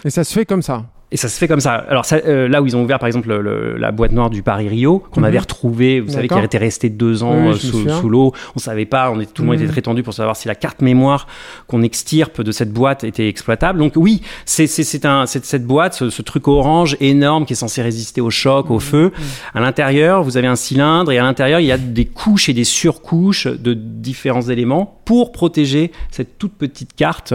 [0.04, 0.84] Et ça se fait comme ça.
[1.14, 1.74] Et ça se fait comme ça.
[1.88, 4.30] Alors ça, euh, là où ils ont ouvert par exemple le- le- la boîte noire
[4.30, 5.26] du Paris Rio qu'on Mhm.
[5.26, 8.32] avait retrouvé, vous savez, qui était resté deux ans Oui, euh, sous, sous l'eau.
[8.56, 9.62] On savait pas, on était, tout le monde Mhm.
[9.62, 11.28] était très tendu pour savoir si la carte mémoire
[11.68, 13.78] qu'on extirpe de cette boîte était exploitable.
[13.78, 18.30] Donc oui, c'est cette boîte, ce, ce truc orange énorme qui est censé résister au
[18.30, 18.74] choc, Mhm.
[18.74, 19.12] au feu.
[19.54, 22.54] À l'intérieur, vous avez un cylindre et à l'intérieur il y a des couches et
[22.54, 27.34] des surcouches de différents éléments pour protéger cette toute petite carte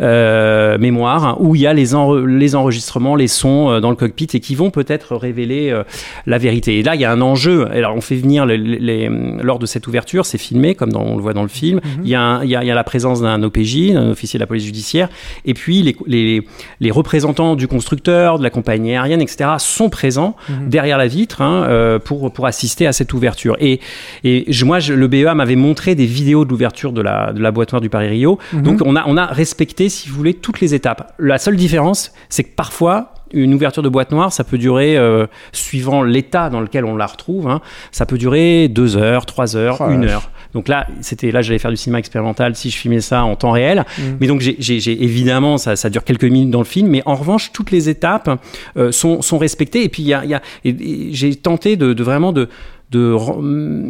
[0.00, 1.90] euh, mémoire hein, où il y a les,
[2.26, 5.84] les enregistrements, les sons euh, dans le cockpit et qui vont peut-être révéler euh,
[6.26, 6.78] la vérité.
[6.78, 7.68] Et là, il y a un enjeu.
[7.70, 9.08] Alors, on fait venir les, les-
[9.42, 11.80] lors de cette ouverture, c'est filmé comme dans- on le voit dans le film.
[12.02, 14.10] Il y, a un- il y a, il y a la présence d'un OPJ, un
[14.10, 15.08] officier de la police judiciaire,
[15.44, 16.42] et puis les, les,
[16.80, 20.34] les représentants du constructeur, de la compagnie aérienne, etc., sont présents
[20.66, 23.56] derrière la vitre hein, euh, pour, pour assister à cette ouverture.
[23.60, 23.80] Et,
[24.24, 27.40] et je- moi, je- le BEA m'avait montré des vidéos de l'ouverture de la, de
[27.40, 28.38] la boîte noire du Paris Rio.
[28.52, 28.62] Mhm.
[28.62, 31.14] Donc, on a, on a respecté, si vous voulez, toutes les étapes.
[31.18, 35.26] La seule différence, c'est que parfois, une ouverture de boîte noire, ça peut durer, euh,
[35.52, 37.60] suivant l'état dans lequel on la retrouve, hein,
[37.92, 40.30] ça peut durer deux heures, trois heures, Oh une heure.
[40.54, 43.52] Donc là, c'était là, j'allais faire du cinéma expérimental si je filmais ça en temps
[43.52, 43.84] réel.
[43.98, 44.02] Mm.
[44.20, 47.52] Mais donc, j'ai, évidemment, ça, ça dure quelques minutes dans le film, mais en revanche,
[47.52, 48.30] toutes les étapes
[48.76, 49.84] euh, sont, sont respectées.
[49.84, 52.48] Et puis, il y a, y a- j'ai tenté de, de vraiment de
[52.90, 53.14] de,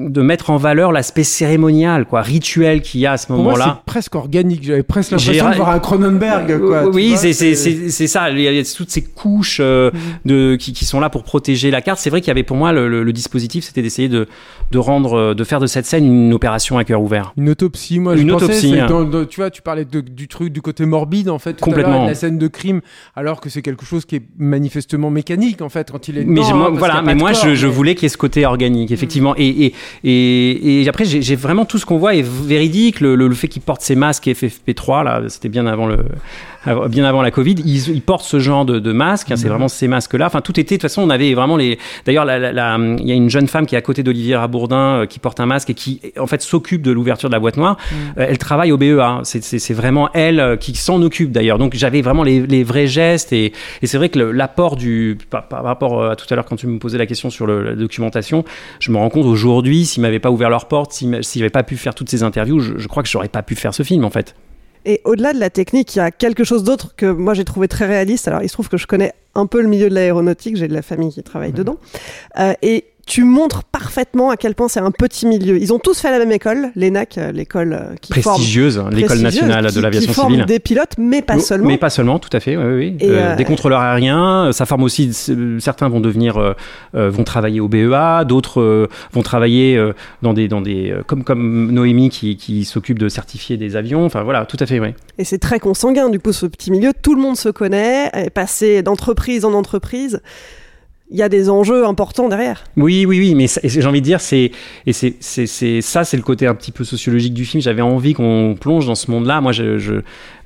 [0.08, 3.78] de mettre en valeur l'aspect cérémonial, quoi, rituel qu'il y a à ce moment-là.
[3.78, 4.62] c'est presque organique.
[4.62, 6.58] J'avais presque l'impression de voir un Cronenberg.
[6.60, 8.30] Quoi, tu oui, c'est ça.
[8.30, 9.90] Il y a toutes ces couches euh,
[10.24, 11.98] de qui, qui sont là pour protéger la carte.
[11.98, 14.26] C'est vrai qu'il y avait pour moi le, le- le dispositif, c'était d'essayer de
[14.70, 17.32] de rendre, euh, de faire de cette scène une opération à cœur ouvert.
[17.36, 18.86] Une autopsie, moi Une je pensais, autopsie, c'est hein.
[18.86, 21.64] dans- dans- tu vois, tu parlais de- du truc du côté morbide en fait, tout
[21.64, 22.02] à l'heure, Complètement.
[22.04, 22.80] de la scène de crime,
[23.16, 26.24] alors que c'est quelque chose qui est manifestement mécanique en fait quand il est.
[26.24, 28.10] Mais dedans, hein, moi, y voilà, mais moi corps, je, je voulais qu'il y ait
[28.10, 29.34] ce côté organique, effectivement.
[29.36, 29.72] Et,
[30.04, 33.00] et, et, après, j'ai vraiment tout ce qu'on voit est véridique.
[33.00, 35.98] Le, le, le fait qu'il porte ses masques FFP3, là, c'était bien avant le,
[36.88, 37.54] bien avant la Covid.
[37.64, 39.30] Ils, ils portent ce genre de, de masque.
[39.30, 39.50] hein, c'est Mhm.
[39.50, 40.26] vraiment ces masques-là.
[40.26, 40.76] Enfin, tout était.
[40.76, 41.78] De toute façon, on avait vraiment les.
[42.06, 45.18] D'ailleurs, il y a une jeune femme qui est à côté d'Olivier Rabourdin euh, qui
[45.18, 47.76] porte un masque et qui, en fait, s'occupe de l'ouverture de la boîte noire.
[48.18, 49.20] Euh, elle travaille au BEA.
[49.24, 51.58] C'est- vraiment elle euh, qui s'en occupe d'ailleurs.
[51.58, 55.46] Donc, j'avais vraiment les, les vrais gestes et, et c'est vrai que l'apport du par,
[55.48, 57.74] par rapport à tout à l'heure quand tu me posais la question sur le- la
[57.76, 58.44] documentation,
[58.80, 61.76] je me rends compte aujourd'hui, s'ils m'avaient pas ouvert leurs portes, s'ils n'avaient pas pu
[61.76, 64.10] faire toutes ces interviews, je, je crois que j'aurais pas pu faire ce film en
[64.10, 64.34] fait.
[64.86, 67.68] Et au-delà de la technique, il y a quelque chose d'autre que moi j'ai trouvé
[67.68, 68.28] très réaliste.
[68.28, 70.74] Alors il se trouve que je connais un peu le milieu de l'aéronautique, j'ai de
[70.74, 71.76] la famille qui travaille dedans.
[72.38, 75.58] Euh, et tu montres parfaitement à quel point c'est un petit milieu.
[75.60, 79.18] Ils ont tous fait la même école, l'ENAC, euh, l'école euh, qui prestigieuse, forme, l'école
[79.18, 80.46] nationale qui- de l'aviation qui forme civile.
[80.46, 81.66] des pilotes, mais pas Oh, seulement.
[81.66, 82.56] Mais pas seulement, tout à fait.
[82.56, 82.96] Oui, oui, oui.
[83.00, 85.12] Et, Euh, euh, des contrôleurs aériens, ça forme aussi.
[85.58, 86.54] Certains vont devenir, euh,
[87.10, 89.76] vont travailler au BEA, d'autres vont travailler
[90.22, 94.04] dans des, dans des, comme comme Noémie qui, qui s'occupe de certifier des avions.
[94.04, 94.90] Enfin voilà, tout à fait, oui.
[95.18, 96.92] Et c'est très consanguin, du coup, ce petit milieu.
[97.02, 100.20] Tout le monde se connaît, est passé d'entreprise en entreprise.
[101.12, 102.62] Il y a des enjeux importants derrière.
[102.76, 104.52] Oui, oui, oui, mais j'ai envie de dire, c'est
[104.86, 107.60] et c'est- ça, c'est le côté un petit peu sociologique du film.
[107.60, 109.40] J'avais envie qu'on plonge dans ce monde-là.
[109.40, 109.94] Moi, je, je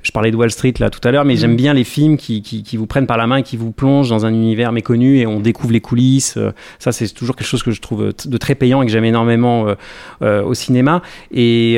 [0.05, 2.41] je parlais de Wall Street là tout à l'heure, mais j'aime bien les films qui,
[2.41, 5.17] qui qui vous prennent par la main et qui vous plongent dans un univers méconnu
[5.17, 6.37] et on découvre les coulisses.
[6.37, 8.91] Euh, Ça, c'est toujours quelque chose que je trouve euh, de très payant et que
[8.91, 9.65] j'aime énormément
[10.21, 11.01] euh, au cinéma.
[11.31, 11.77] Et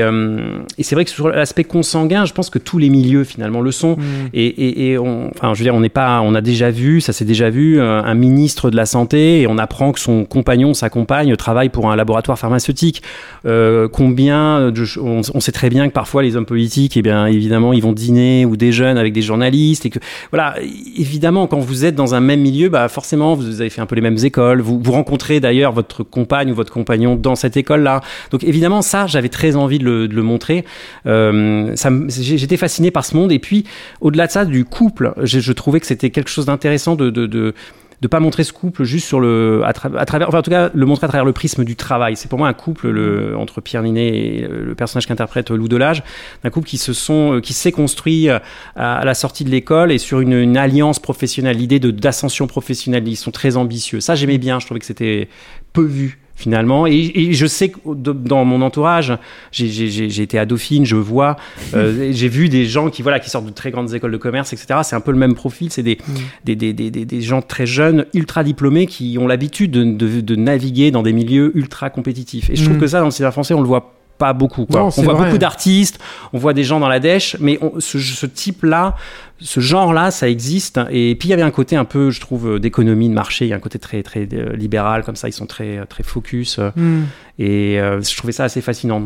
[0.77, 3.71] et c'est vrai que sur l'aspect consanguin, je pense que tous les milieux finalement le
[3.71, 3.95] sont.
[4.33, 6.99] Et, et, et on, enfin, je veux dire, on n'est pas, on a déjà vu,
[7.01, 10.73] ça s'est déjà vu, un ministre de la santé et on apprend que son compagnon,
[10.73, 13.01] sa compagne travaille pour un laboratoire pharmaceutique.
[13.45, 17.25] Euh, combien de, on, on sait très bien que parfois les hommes politiques, eh bien
[17.27, 19.99] évidemment, ils vont dîner ou déjeunent avec des journalistes et que
[20.31, 20.55] voilà,
[20.97, 23.95] évidemment, quand vous êtes dans un même milieu, bah forcément, vous avez fait un peu
[23.95, 24.61] les mêmes écoles.
[24.61, 28.01] Vous, vous rencontrez d'ailleurs votre compagne ou votre compagnon dans cette école-là.
[28.31, 30.65] Donc évidemment, ça, j'avais très envie de le, montrer.
[31.05, 31.75] Euh,
[32.09, 33.31] J'étais fasciné par ce monde.
[33.31, 33.65] Et puis,
[34.01, 37.53] au-delà de ça, du couple, je, trouvais que c'était quelque chose d'intéressant de
[37.99, 40.51] de pas montrer ce couple juste sur le à, tra- à travers enfin en tout
[40.51, 42.15] cas le montrer à travers le prisme du travail.
[42.15, 46.03] C'est pour moi un couple le, entre Pierre Ninet et le personnage qu'interprète Lou Delage
[46.43, 48.37] un couple qui se sont euh, qui s'est construit euh,
[48.75, 52.45] à, à la sortie de l'école et sur une, une alliance professionnelle l'idée de d'ascension
[52.45, 53.07] professionnelle.
[53.07, 53.99] Ils sont très ambitieux.
[53.99, 54.59] Ça j'aimais bien.
[54.59, 55.27] Je trouvais que c'était
[55.73, 56.87] peu vu finalement.
[56.87, 59.11] Et, et je sais que de- dans mon entourage
[59.51, 61.35] j'ai- été à Dauphine je vois
[61.73, 64.53] euh, j'ai vu des gens qui voilà qui sortent de très grandes écoles de commerce
[64.53, 65.69] etc c'est un peu le même profil.
[65.71, 65.97] C'est des,
[66.45, 70.21] des, des, des, des- des gens très jeunes ultra diplômés qui ont l'habitude de, de,
[70.21, 72.49] de naviguer dans des milieux ultra compétitifs.
[72.49, 72.79] Et je trouve Mm.
[72.79, 74.79] que ça dans le cinéma français on le voit pas beaucoup quoi.
[74.81, 75.25] Non, on voit vrai.
[75.25, 75.99] beaucoup d'artistes
[76.33, 78.95] on voit des gens dans la dèche mais on- ce, ce type là
[79.39, 82.19] ce genre là ça existe et puis il y avait un côté un peu je
[82.19, 85.27] trouve d'économie de marché il y a un côté très très euh, libéral comme ça
[85.29, 87.03] ils sont très très focus euh, Mm.
[87.39, 89.01] et euh, je trouvais ça assez fascinant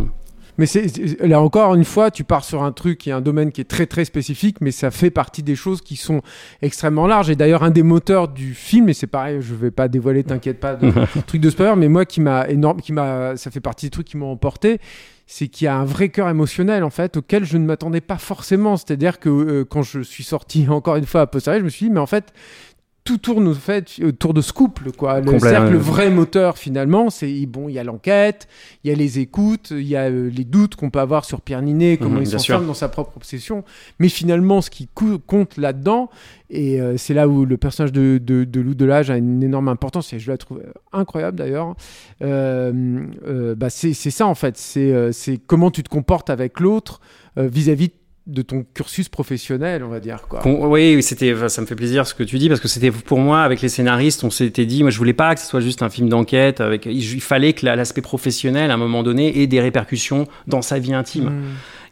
[0.58, 3.52] Mais c'est là encore une fois, tu pars sur un truc qui est un domaine
[3.52, 6.22] qui est très très spécifique, mais ça fait partie des choses qui sont
[6.62, 7.30] extrêmement larges.
[7.30, 10.60] Et d'ailleurs, un des moteurs du film, et c'est pareil, je vais pas dévoiler, t'inquiète
[10.60, 10.92] pas, de
[11.28, 14.08] truc de spoiler, mais moi qui m'a énorme, qui m'a, ça fait partie des trucs
[14.08, 14.80] qui m'ont emporté.
[15.28, 18.18] C'est qu'il y a un vrai cœur émotionnel en fait auquel je ne m'attendais pas
[18.18, 18.76] forcément.
[18.76, 21.86] C'est-à-dire que euh, quand je suis sorti encore une fois à posteriori, je me suis
[21.86, 22.34] dit mais en fait
[23.04, 25.20] tout tourne au fait autour de ce couple quoi.
[25.20, 25.40] Le, Complètement.
[25.50, 28.48] c'est-à-dire que le vrai moteur finalement, c'est bon, il y a l'enquête,
[28.84, 31.42] il y a les écoutes, il y a euh, les doutes qu'on peut avoir sur
[31.42, 33.64] Pierre Ninet, comment Mhm, il s'enferme dans sa propre obsession.
[34.00, 34.88] Mais finalement, ce qui
[35.26, 36.10] compte là-dedans,
[36.52, 39.70] et euh, c'est là où le personnage de, de, de Lou Delage a une énorme
[39.70, 41.76] importance, et je la trouve euh, incroyable d'ailleurs,
[42.22, 47.00] euh, bah, c'est ça en fait, c'est comment tu te comportes avec l'autre
[47.38, 47.92] vis-à-vis
[48.28, 50.28] de ton cursus professionnel, on va dire.
[50.30, 50.42] Quoi.
[50.46, 53.42] Oui, c'était, ça me fait plaisir ce que tu dis parce que c'était pour moi
[53.42, 55.90] avec les scénaristes, on s'était dit, moi je voulais pas que ce soit juste un
[55.90, 56.62] film d'enquête.
[56.62, 60.62] Avec, il, fallait que la- l'aspect professionnel à un moment donné ait des répercussions dans
[60.62, 61.30] sa vie intime.
[61.30, 61.44] Mm.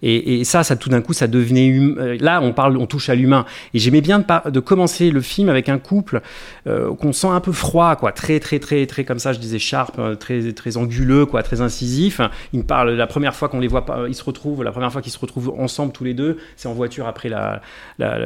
[0.02, 3.16] Et, ça, tout d'un coup, ça devenait hum- euh, là, on parle, on touche à
[3.16, 3.46] l'humain.
[3.74, 6.22] Et j'aimais bien de, commencer le film avec un couple
[6.68, 9.34] euh, qu'on sent un peu froid, quoi, très, très, très, très comme ça.
[9.34, 12.22] Je disais sharp, euh, très, très anguleux, quoi, très incisif.
[12.54, 15.02] Ils me parlent la première fois qu'on les voit ils se retrouvent, la première fois
[15.02, 17.62] qu'ils se retrouvent ensemble tous les deux, c'est en voiture après la,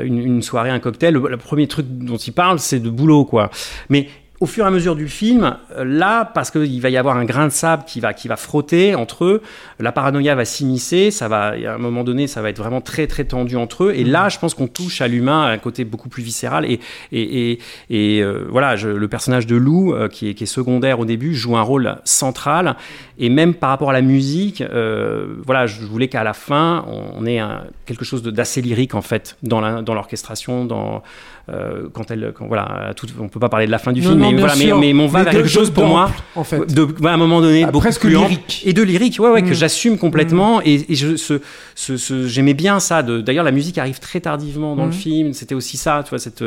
[0.03, 1.13] une, soirée, un cocktail.
[1.13, 3.49] Le, premier truc dont ils parlent, c'est de boulot, quoi.
[3.89, 4.07] Mais
[4.39, 7.47] au fur et à mesure du film, là, parce qu'il va y avoir un grain
[7.47, 9.41] de sable qui va, qui va frotter entre eux,
[9.83, 13.05] la paranoïa va s'immiscer, ça va, à un moment donné, ça va être vraiment très,
[13.05, 13.93] très tendu entre eux.
[13.95, 16.65] Et là, je pense qu'on touche à l'humain, à un côté beaucoup plus viscéral.
[16.65, 16.79] Et,
[17.11, 20.47] et, et, et, euh, voilà, je- le personnage de Lou, euh, qui, est, qui est
[20.47, 22.75] secondaire au début, joue un rôle central.
[23.19, 27.25] Et même par rapport à la musique, euh, voilà, je voulais qu'à la fin, on,
[27.25, 29.59] ait un- quelque chose d'assez lyrique, en fait, dans
[29.93, 31.03] l'orchestration, dans,
[31.49, 34.09] euh, quand elle, quand, voilà, tout, on peut pas parler de la fin du Non,
[34.09, 36.73] film, non, mais voilà, mais, mais on va vers quelque chose pour moi, en fait.
[36.73, 38.29] de, à un moment donné, Ah, beaucoup presque plus ample.
[38.29, 38.63] lyrique.
[38.65, 39.75] et de lyrique, ouais, ouais, que Mm.
[39.75, 41.41] j'assume complètement, et, et je, ce,
[41.75, 43.01] ce, ce- j'aimais bien ça.
[43.03, 44.87] De, d'ailleurs, la musique arrive très tardivement dans Mm.
[44.87, 45.33] le film.
[45.33, 46.43] C'était aussi ça, tu vois, cette,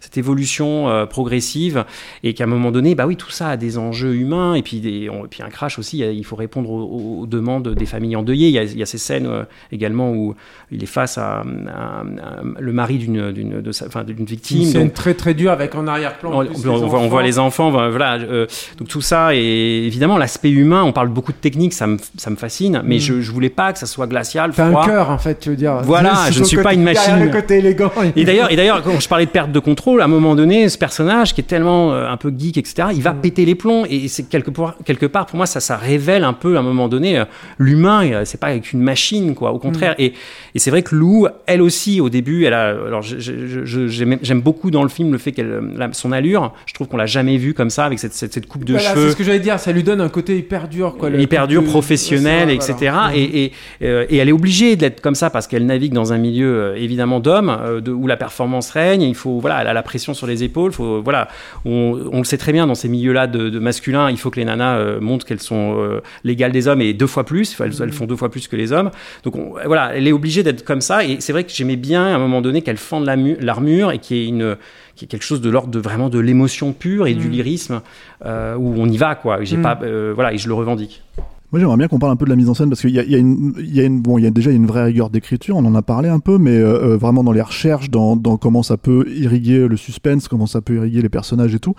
[0.00, 1.84] cette évolution euh, progressive,
[2.22, 4.80] et qu'à un moment donné, bah oui, tout ça a des enjeux humains, et puis,
[4.80, 5.98] des, on- et puis un crash aussi.
[5.98, 8.48] il faut répondre aux, aux demandes des familles endeuillées.
[8.48, 10.34] Il y a, il y a ces scènes euh, également où
[10.70, 14.60] il est face à, à- à le mari d'une, d'une, de sa- enfin, d'une victime.
[14.62, 16.30] Une scène donc- très très dure avec en arrière-plan.
[16.32, 18.14] on, en plus, on- les on voit, on voit voit les enfants, voilà.
[18.18, 18.46] euh,
[18.78, 20.82] donc tout ça et évidemment l'aspect humain.
[20.84, 23.00] On parle beaucoup de technique, ça me ça me fascine, mais Mm.
[23.00, 25.56] je, je voulais pas que ça soit glacial, T'as un cœur, en fait, tu veux
[25.56, 25.78] dire.
[25.82, 27.18] Voilà, je ne suis pas une machine.
[27.24, 27.90] le côté élégant.
[28.16, 30.68] Et d'ailleurs, et d'ailleurs, quand je parlais de perte de contrôle, à un moment donné,
[30.68, 33.20] ce personnage qui est tellement euh, un peu geek, etc., il va Mm.
[33.20, 33.84] péter les plombs.
[33.88, 36.62] Et c'est quelque, part- quelque part, pour moi, ça, ça révèle un peu, à un
[36.62, 37.24] moment donné, euh,
[37.58, 38.04] l'humain.
[38.10, 39.52] euh, C'est pas avec une machine, quoi.
[39.52, 39.92] Au contraire.
[39.98, 40.02] Mm.
[40.02, 40.12] Et,
[40.54, 42.68] et c'est vrai que Lou, elle aussi, au début, elle a.
[42.70, 46.52] Alors, j'aime beaucoup dans le film le fait qu'elle, euh, son allure.
[46.66, 48.90] Je trouve qu'on l'a jamais vue comme ça, avec cette, cette, cette coupe de Voilà,
[48.90, 51.10] cheveux c'est ce que j'allais dire, ça lui donne un côté hyper dur, quoi.
[51.10, 52.74] hyper dur, professionnel, Etc.
[52.80, 53.10] voilà.
[53.14, 56.18] Et, et, euh, et elle est obligée d'être comme ça parce qu'elle navigue dans un
[56.18, 59.02] milieu euh, évidemment d'hommes euh, où la performance règne.
[59.02, 60.72] Il faut voilà, elle a la pression sur les épaules.
[60.72, 61.28] Faut voilà,
[61.64, 64.10] on, on le sait très bien dans ces milieux-là de, de masculins.
[64.10, 67.56] Il faut que les nanas montrent qu'elles sont l'égale des hommes et deux fois plus.
[67.60, 68.90] Elles, elles font deux fois plus que les hommes.
[69.24, 71.04] Donc on- voilà, elle est obligée d'être comme ça.
[71.04, 73.90] Et c'est vrai que j'aimais bien à un moment donné qu'elle fende la mu- l'armure
[73.92, 74.56] et qu'il y ait une
[74.96, 77.30] qui est quelque chose de l'ordre de vraiment de l'émotion pure et du Mm.
[77.30, 77.80] lyrisme
[78.26, 79.38] euh, où on y va quoi.
[79.44, 81.02] J'ai pas euh, voilà et je le revendique.
[81.50, 82.98] Moi, j'aimerais bien qu'on parle un peu de la mise en scène parce qu'il y
[82.98, 84.66] a, il y a une, il y a une, bon, il y a déjà une
[84.66, 85.56] vraie rigueur d'écriture.
[85.56, 88.36] On en a parlé un peu, mais euh, euh, vraiment dans les recherches, dans, dans
[88.36, 91.72] comment ça peut irriguer le suspense, comment ça peut irriguer les personnages et tout.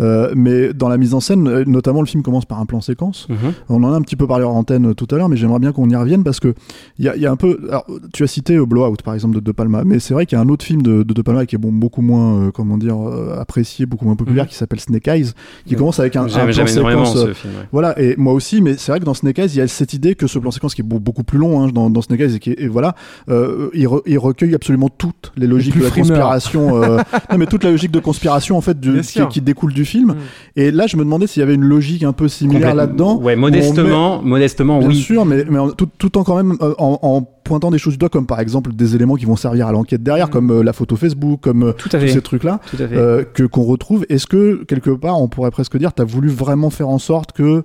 [0.00, 3.26] Euh, mais dans la mise en scène, notamment, le film commence par un plan séquence.
[3.30, 3.36] Mhm.
[3.70, 5.72] On en a un petit peu parlé en antenne tout à l'heure, mais j'aimerais bien
[5.72, 6.52] qu'on y revienne parce que
[6.98, 7.58] il y a, il y a un peu.
[7.70, 10.38] Alors, tu as cité Blowout par exemple de De Palma, mais c'est vrai qu'il y
[10.38, 12.76] a un autre film de De, de Palma qui est bon, beaucoup moins, euh, comment
[12.76, 12.98] dire,
[13.40, 14.50] apprécié, beaucoup moins populaire, Mhm.
[14.50, 15.30] qui s'appelle Snake Eyes,
[15.64, 15.78] qui Ouais.
[15.78, 17.14] commence avec un, un plan séquence.
[17.14, 17.68] ce film, ouais.
[17.72, 19.94] Voilà, et moi aussi, mais c'est vrai que dans Snake Eyes, il y a cette
[19.94, 22.20] idée que ce plan séquence qui est beau- beaucoup plus long hein, dans, dans Snake
[22.20, 22.94] Eyes, et, qui est- et voilà,
[23.30, 26.08] euh, il, re- il recueille absolument toutes les logiques de la frimeur.
[26.10, 26.98] conspiration, euh,
[27.30, 29.84] non mais toute la logique de conspiration en fait du, Bien qui, qui découle du
[29.86, 30.16] film.
[30.56, 33.18] Et là, je me demandais s'il y avait une logique un peu similaire là-dedans.
[33.18, 34.96] Ouais, modestement, met- modestement, Bien oui.
[34.96, 37.94] sûr, mais, mais en- tout, tout en quand même euh, en, en pointant des choses
[37.94, 40.62] du doigt, comme par exemple des éléments qui vont servir à l'enquête derrière, comme euh,
[40.64, 42.08] la photo Facebook, comme euh, à tous fait.
[42.08, 44.04] ces trucs-là, euh, que qu'on retrouve.
[44.08, 47.62] Est-ce que quelque part, on pourrait presque dire, t'as voulu vraiment faire en sorte que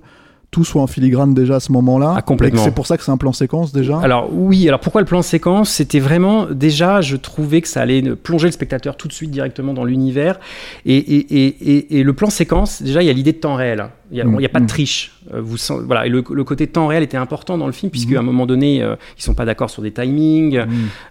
[0.52, 2.62] tout soit en filigrane déjà à ce moment-là, Ah, complètement.
[2.62, 3.98] c'est pour ça que c'est un plan séquence déjà.
[4.00, 5.70] Alors oui, alors pourquoi le plan séquence?
[5.70, 9.72] C'était vraiment déjà, je trouvais que ça allait plonger le spectateur tout de suite directement
[9.72, 10.38] dans l'univers.
[10.84, 13.54] Et, et, et, et, et le plan séquence, déjà, il y a l'idée de temps
[13.54, 13.86] réel.
[14.12, 14.68] Il n'y a, Mm, pas de mm.
[14.68, 15.12] triche.
[15.32, 18.10] Euh, Vous voilà, et le, le côté temps réel était important dans le film, puisque
[18.10, 18.16] Mhm.
[18.16, 20.60] à un moment donné, euh, ils sont pas d'accord sur des timings.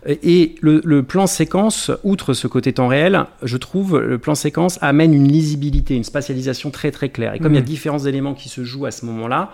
[0.06, 4.36] Et, et le, le plan séquence, outre ce côté temps réel, je trouve le plan
[4.36, 7.34] séquence amène une lisibilité, une spatialisation très très claire.
[7.34, 9.52] Et comme il y a différents éléments qui se jouent à ce moment-là,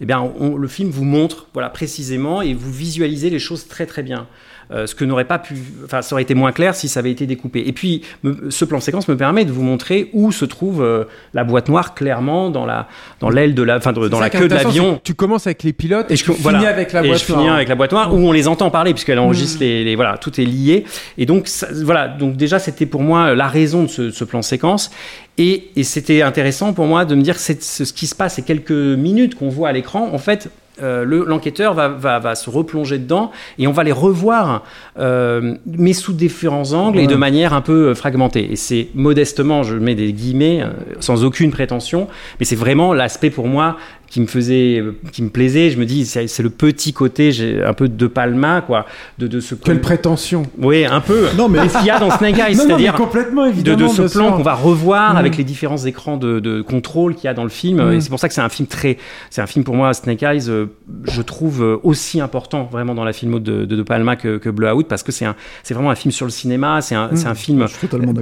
[0.00, 3.86] eh bien, on- le film vous montre voilà, précisément et vous visualisez les choses très
[3.86, 4.26] très bien.
[4.70, 5.54] Euh, ce que n'aurait pas pu,
[5.86, 7.66] enfin, ça aurait été moins clair si ça avait été découpé.
[7.66, 11.04] Et puis, me- ce plan séquence me permet de vous montrer où se trouve euh,
[11.32, 12.86] la boîte noire clairement dans la,
[13.20, 15.00] dans l'aile de la, enfin, dans la queue de l'avion.
[15.02, 17.24] Tu commences avec les pilotes et, Et tu je, finis avec la et boîte je
[17.24, 17.54] finis noire.
[17.54, 19.60] avec la boîte noire où on les entend parler puisqu'elle enregistre Mm.
[19.60, 20.84] les, les- voilà tout est lié
[21.16, 24.42] et donc ça- voilà donc déjà c'était pour moi la raison de ce, ce plan
[24.42, 24.90] séquence
[25.38, 28.42] et, et c'était intéressant pour moi de me dire que ce qui se passe ces
[28.42, 30.50] quelques minutes qu'on voit à l'écran en fait
[30.82, 34.64] euh, le- l'enquêteur va, va, va se replonger dedans et on va les revoir,
[34.98, 38.48] euh, mais sous différents angles et de manière un peu euh, fragmentée.
[38.52, 40.68] Et c'est modestement, je mets des guillemets, euh,
[41.00, 43.76] sans aucune prétention, mais c'est vraiment l'aspect pour moi
[44.10, 45.70] qui me faisait, euh, qui me plaisait.
[45.70, 48.86] Je me dis, c'est le petit côté, j'ai un peu de Palma, quoi,
[49.18, 51.26] de, de ce Quelle prétention oui, un peu.
[51.36, 54.16] Non, mais- ce qu'il y a dans Snake Eyes, c'est-à-dire complètement, de, évidemment, de ce
[54.16, 55.16] plan qu'on va revoir Mm.
[55.18, 57.82] avec les différents écrans de, de contrôle qu'il y a dans le film.
[57.86, 57.92] Mm.
[57.92, 58.96] Et c'est pour ça que c'est un film très,
[59.30, 60.66] c'est un film pour moi Snake Eyes, euh,
[61.04, 64.84] je trouve euh, aussi important vraiment dans la filmo de, de, Palma que, que Blowout
[64.88, 67.16] parce que c'est un, c'est vraiment un film sur le cinéma, c'est un, Mm.
[67.16, 67.66] c'est un film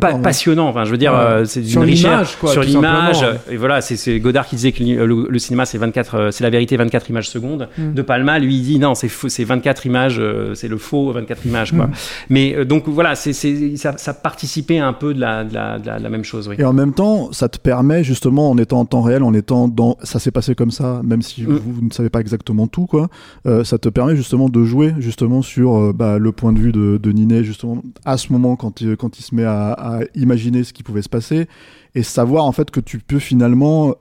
[0.01, 0.23] pa- ouais.
[0.23, 0.69] passionnant.
[0.69, 1.19] Enfin, je veux dire, Ouais.
[1.19, 3.25] euh, c'est Sur une richesse sur l'image.
[3.51, 6.51] Et voilà, c'est, Godard qui disait que le- le cinéma c'est 24, euh, c'est la
[6.51, 7.69] vérité 24 images secondes.
[7.79, 7.95] Mm.
[7.95, 11.47] De Palma, lui, il dit non, c'est c'est 24 images, euh, c'est le faux 24
[11.47, 11.87] images, quoi.
[11.87, 11.93] Mm.
[12.31, 15.79] Mais euh, donc voilà, c'est, c'est, ça, ça participait un peu de la, de la,
[15.79, 16.57] de la, de la même chose, oui.
[16.59, 19.69] Et en même temps, ça te permet justement, en étant en temps réel, en étant
[19.69, 21.57] dans, ça s'est passé comme ça, même si Mm.
[21.57, 23.09] vous, vous ne savez pas exactement tout, quoi.
[23.47, 26.73] euh, ça te permet justement de jouer justement sur euh, bah, le point de vue
[26.73, 30.01] de, de Ninet, justement à ce moment quand il, quand il se met à, à
[30.15, 31.47] imaginer ce qui pouvait se passer
[31.95, 33.95] et savoir en fait que tu peux finalement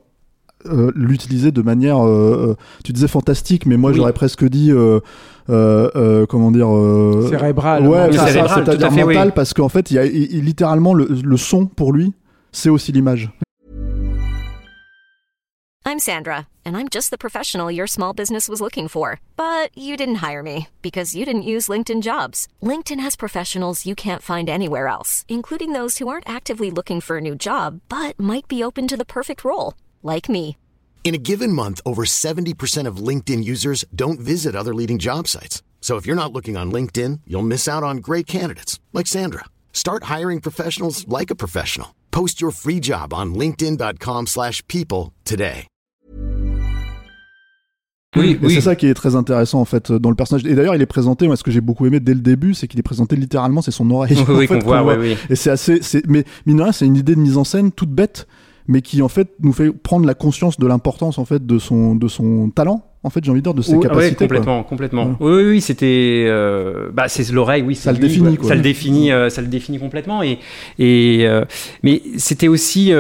[0.68, 3.98] euh, l'utiliser de manière, euh, euh, tu disais fantastique, mais moi Oui.
[3.98, 5.00] j'aurais presque dit, euh,
[5.50, 7.88] euh, euh, comment dire, euh, Cérébral.
[7.88, 9.14] Ouais, c'est-à-dire à fait, oui.
[9.16, 12.14] mental, parce qu'en fait, il y a il- littéralement le, le son pour lui,
[12.52, 13.30] c'est aussi l'image.
[15.88, 19.20] I'm Sandra, and I'm just the professional your small business was looking for.
[19.38, 22.48] But you didn't hire me because you didn't use LinkedIn jobs.
[22.64, 27.18] LinkedIn has professionals you can't find anywhere else, including those who aren't actively looking for
[27.18, 29.76] a new job but might be open to the perfect role,
[30.06, 30.58] like me.
[31.04, 35.62] In a given month, over 70% of LinkedIn users don't visit other leading job sites.
[35.82, 39.46] So if you're not looking on LinkedIn, you'll miss out on great candidates like Sandra.
[39.72, 41.90] Start hiring professionals like a professional.
[42.10, 45.68] Post your free job on linkedin.com/people slash people today.
[48.16, 50.46] Oui, c'est ça qui est très intéressant en fait dans le personnage.
[50.46, 51.28] Et d'ailleurs, il est présenté.
[51.28, 53.72] Moi, ce que j'ai beaucoup aimé dès le début, c'est qu'il est présenté littéralement, c'est
[53.72, 54.16] son oreille.
[54.18, 55.18] Oui, en oui, fait, qu'on voit, qu'on oui, oui.
[55.30, 55.82] Et c'est assez.
[55.82, 58.26] c'est- Mais mine de rien, c'est une idée de mise en scène toute bête,
[58.68, 61.96] mais qui en fait nous fait prendre la conscience de l'importance en fait de son
[61.96, 62.84] de son talent.
[63.06, 64.06] En fait, j'ai envie de dire de ses Oui, capacités.
[64.10, 64.26] ouais, quoi.
[64.28, 65.06] complètement, complètement.
[65.06, 65.16] Ouais.
[65.20, 68.50] Oui, oui, oui, c'était, euh, bah, c'est l'oreille, oui, Ça le définit, quoi.
[68.50, 70.24] Ça le définit, euh, ça le définit complètement.
[70.24, 70.40] Et,
[70.80, 71.46] et euh,
[71.84, 72.92] mais c'était aussi,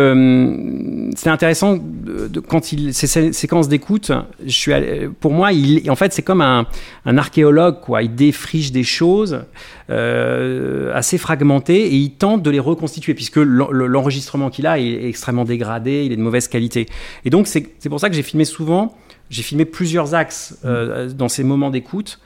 [1.15, 4.11] c'était intéressant de, de- quand il ces sé- séquences d'écoute.
[4.45, 6.67] Je suis, allé- pour moi, il, en fait, c'est comme un,
[7.05, 8.03] un archéologue, quoi.
[8.03, 9.41] Il défriche des choses
[10.93, 15.45] assez fragmentées et il tente de les reconstituer, puisque l'en- l'enregistrement qu'il a est extrêmement
[15.45, 16.85] dégradé, il est de mauvaise qualité.
[17.25, 18.95] Et donc, c'est pour ça que j'ai filmé souvent.
[19.29, 22.19] J'ai filmé plusieurs axes euh, dans ces moments d'écoute.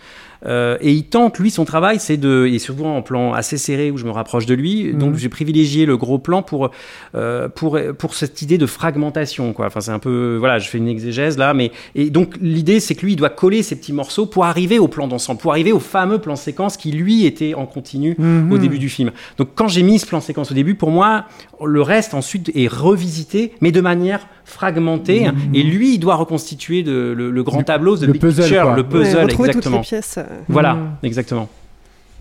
[0.45, 3.91] Euh, et il tente, lui, son travail, c'est de, et souvent en plan assez serré
[3.91, 6.71] où je me rapproche de lui, donc j'ai privilégié le gros plan pour,
[7.13, 9.65] euh, pour, pour cette idée de fragmentation, quoi.
[9.65, 12.95] Enfin, c'est un peu, voilà, je fais une exégèse là, mais, et donc l'idée, c'est
[12.95, 15.73] que lui, il doit coller ces petits morceaux pour arriver au plan d'ensemble, pour arriver
[15.73, 18.49] au fameux plan séquence qui, lui, était en continu Mhm.
[18.49, 19.11] au début du film.
[19.37, 21.25] Donc, quand j'ai mis ce plan séquence au début, pour moi,
[21.65, 27.13] le reste ensuite est revisité, mais de manière fragmentée, et lui, il doit reconstituer de-
[27.15, 28.75] le, le grand tableau, de le Big puzzle, Picture, quoi.
[28.75, 29.77] le Ouais, puzzle, retrouver toutes exactement.
[29.77, 30.15] les pièces.
[30.17, 30.23] euh.
[30.47, 30.89] Voilà, Mhm.
[31.03, 31.49] exactement.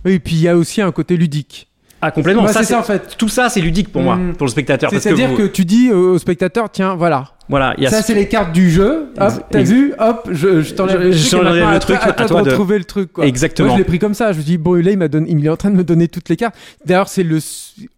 [0.04, 1.66] Et puis il y a aussi un côté ludique.
[2.00, 2.44] Ah, complètement.
[2.44, 3.16] Bah, ça, c'est en fait.
[3.18, 4.34] Tout ça, c'est ludique pour moi, Mhm.
[4.36, 4.88] pour le spectateur.
[4.88, 7.32] C'est-à-dire vous- que, tu dis au au spectateur, tiens, voilà.
[7.48, 9.08] voilà, il y a Ça, ce- c'est les cartes du jeu.
[9.18, 11.96] Hop, t'as vu Hop, je, je t'enlève Je- le truc.
[12.00, 13.12] à truc, toi- à de- retrouver le truc.
[13.12, 13.26] Quoi.
[13.26, 13.66] Exactement.
[13.70, 14.30] Moi, je l'ai pris comme ça.
[14.32, 16.06] Je me dis, bon, là, il m'a donné, il est en train de me donner
[16.06, 16.54] toutes les cartes.
[16.86, 17.40] D'ailleurs, c'est le,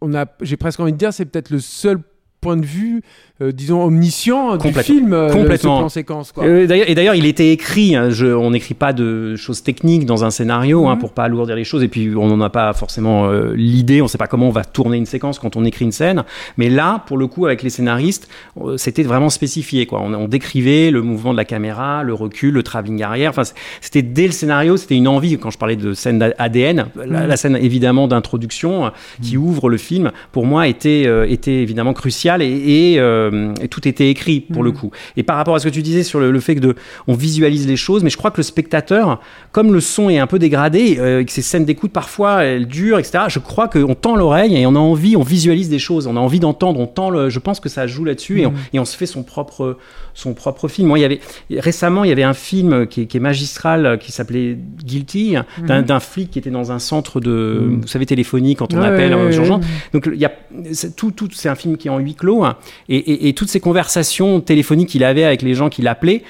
[0.00, 1.98] on a, j'ai presque envie de dire, c'est peut-être le seul
[2.40, 3.02] point de vue,
[3.42, 5.78] euh, disons, omniscient du film, euh, Complètement.
[5.78, 6.32] plan séquence.
[6.32, 6.44] Quoi.
[6.44, 7.94] Euh, et d'ailleurs, il était écrit.
[7.96, 11.00] hein, je- on n'écrit pas de choses techniques dans un scénario hein, Mhm.
[11.00, 11.82] pour pas alourdir les choses.
[11.82, 14.02] Et puis, on n'en a pas forcément euh, l'idée.
[14.02, 16.24] On sait pas comment on va tourner une séquence quand on écrit une scène.
[16.58, 18.28] Mais là, pour le coup, avec les scénaristes,
[18.60, 19.86] euh, c'était vraiment spécifié.
[19.86, 20.00] Quoi.
[20.02, 23.30] On, on décrivait le mouvement de la caméra, le recul, le travelling arrière.
[23.30, 23.42] Enfin,
[23.80, 24.76] c'était dès le scénario.
[24.76, 25.38] C'était une envie.
[25.38, 27.26] Quand je parlais de scène ADN, la, Mhm.
[27.28, 28.88] la scène évidemment d'introduction euh,
[29.22, 32.46] qui ouvre le film, pour moi, était euh, était évidemment cruciale et,
[32.94, 32.98] et,
[33.32, 34.76] euh, et tout était écrit pour le Mhm.
[34.76, 34.90] coup.
[35.16, 36.74] Et par rapport à ce que tu disais sur le, le fait que de,
[37.06, 39.20] on visualise les choses, mais je crois que le spectateur,
[39.52, 42.98] comme le son est un peu dégradé, euh, que ces scènes d'écoute parfois elles durent,
[42.98, 43.24] etc.
[43.28, 46.20] Je crois qu'on tend l'oreille et on a envie, on visualise des choses, on a
[46.20, 47.28] envie d'entendre, on tend le.
[47.30, 48.56] Je pense que ça joue là-dessus et, on, Mhm.
[48.74, 49.76] et on se fait son propre
[50.14, 50.88] son propre film.
[50.88, 51.20] Moi, il y avait
[51.50, 55.80] récemment, il y avait un film qui est, qui est magistral qui s'appelait Guilty d'un
[55.80, 55.86] Mhm.
[55.86, 59.14] d'un flic qui était dans un centre de, vous savez, téléphonie quand on Ouais, appelle
[59.14, 59.60] ouais, euh, ouais, urgent.
[59.94, 60.32] Donc il y a
[60.72, 62.56] c'est tout, tout c'est un film qui est en huis clos hein,
[62.88, 66.22] et, et- et toutes ces conversations téléphoniques qu'il avait avec les gens qui l'appelaient.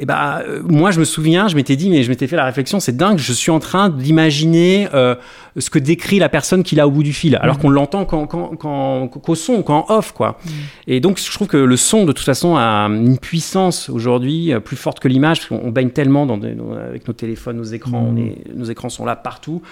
[0.00, 2.44] Et ben euh, moi je me souviens, je m'étais dit mais je m'étais fait la
[2.44, 5.14] réflexion, c'est dingue, je suis en train d'imaginer euh,
[5.56, 7.62] ce que décrit la personne qu'il a au bout du fil, alors Mhm.
[7.62, 10.38] qu'on l'entend qu'au son, qu'en off quoi.
[10.44, 10.52] Mhm.
[10.88, 14.58] Et donc je trouve que le son de toute façon a une puissance aujourd'hui euh,
[14.58, 17.56] plus forte que l'image, parce qu'on on baigne tellement dans des- dans- avec nos téléphones,
[17.58, 19.62] nos écrans, on est- nos écrans sont là partout.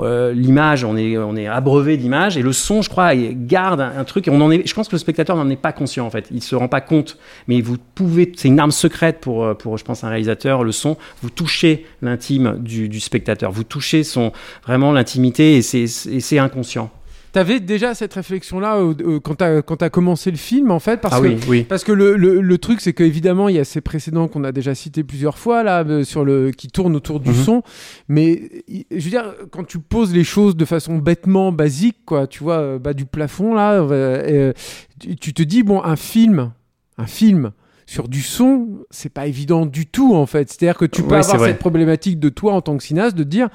[0.00, 4.04] Euh, l'image, on est, on est abreuvé d'images et le son, je crois, garde un,
[4.04, 4.28] truc.
[4.28, 6.28] Et on en est, je pense que le spectateur n'en est pas conscient en fait.
[6.30, 8.32] Il se rend pas compte, mais vous pouvez.
[8.36, 10.64] C'est une arme secrète pour, euh, pour, je pense, un réalisateur.
[10.64, 13.50] Le son, vous touchez l'intime du, du spectateur.
[13.50, 14.32] Vous touchez son
[14.64, 16.90] vraiment l'intimité et c'est inconscient.
[17.38, 21.00] T'avais déjà cette réflexion-là euh, euh, quand t'as quand t'as commencé le film en fait
[21.00, 21.62] parce Ah que oui, oui.
[21.62, 24.50] parce que le, le, le truc c'est qu'évidemment il y a ces précédents qu'on a
[24.50, 27.34] déjà cités plusieurs fois là euh, sur le qui tournent autour du Mhm.
[27.36, 27.62] son
[28.08, 28.42] mais
[28.90, 32.78] je veux dire quand tu poses les choses de façon bêtement basique quoi tu vois
[32.80, 34.52] bas du plafond là euh,
[34.98, 36.50] tu, tu te dis bon un film
[36.96, 37.52] un film
[37.86, 40.50] sur du son, c'est pas évident du tout en fait.
[40.50, 43.22] C'est-à-dire que tu peux Ouais, avoir cette problématique de toi en tant que cinéaste de
[43.22, 43.48] te dire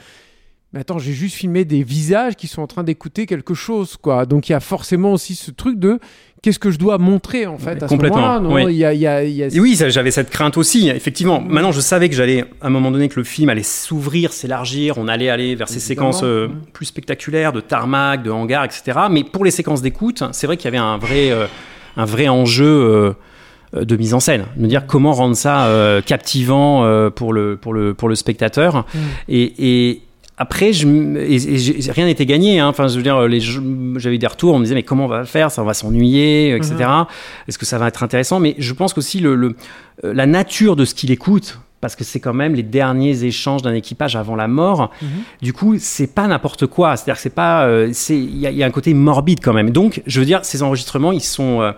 [0.73, 4.25] mais attends, j'ai juste filmé des visages qui sont en train d'écouter quelque chose, quoi.
[4.25, 5.99] Donc il y a forcément aussi ce truc de
[6.41, 8.65] qu'est-ce que je dois montrer en fait à Complètement, oui.
[8.73, 10.57] Il y a, il y a- il y a- Et oui, ça, j'avais cette crainte
[10.57, 11.39] aussi, effectivement.
[11.41, 14.97] Maintenant, je savais que j'allais, à un moment donné, que le film allait s'ouvrir, s'élargir,
[14.97, 18.99] on allait aller vers ces séquences euh, plus spectaculaires, de tarmac, de hangar, etc.
[19.11, 21.45] Mais pour les séquences d'écoute, c'est vrai qu'il y avait un vrai, euh,
[21.97, 22.65] un vrai enjeu
[23.75, 24.45] euh, de mise en scène.
[24.57, 28.15] De me dire comment rendre ça euh, captivant euh, pour, le, pour, le, pour le
[28.15, 28.85] spectateur.
[29.29, 29.91] Et.
[29.91, 30.01] et
[30.43, 32.59] après, je, m- et- et j'ai- rien n'était gagné.
[32.59, 32.67] hein.
[32.67, 33.17] Enfin, je veux dire,
[33.99, 34.53] j'avais eu des retours.
[34.53, 35.49] On me disait, mais comment on va faire?
[35.51, 36.75] Ça, on va s'ennuyer, etc.
[37.47, 38.39] Est-ce que ça va être intéressant?
[38.39, 39.55] Mais je pense qu'aussi le, le-
[40.03, 43.61] euh, la nature de ce qu'il écoute, parce que c'est quand même les derniers échanges
[43.61, 44.89] d'un équipage avant la mort.
[45.41, 46.95] Du coup, c'est pas n'importe quoi.
[46.95, 49.39] C'est-à-dire que c'est pas, euh, c'est, il y, a- il y a un côté morbide
[49.43, 49.69] quand même.
[49.71, 51.71] Donc, je veux dire, ces enregistrements, ils sont, euh,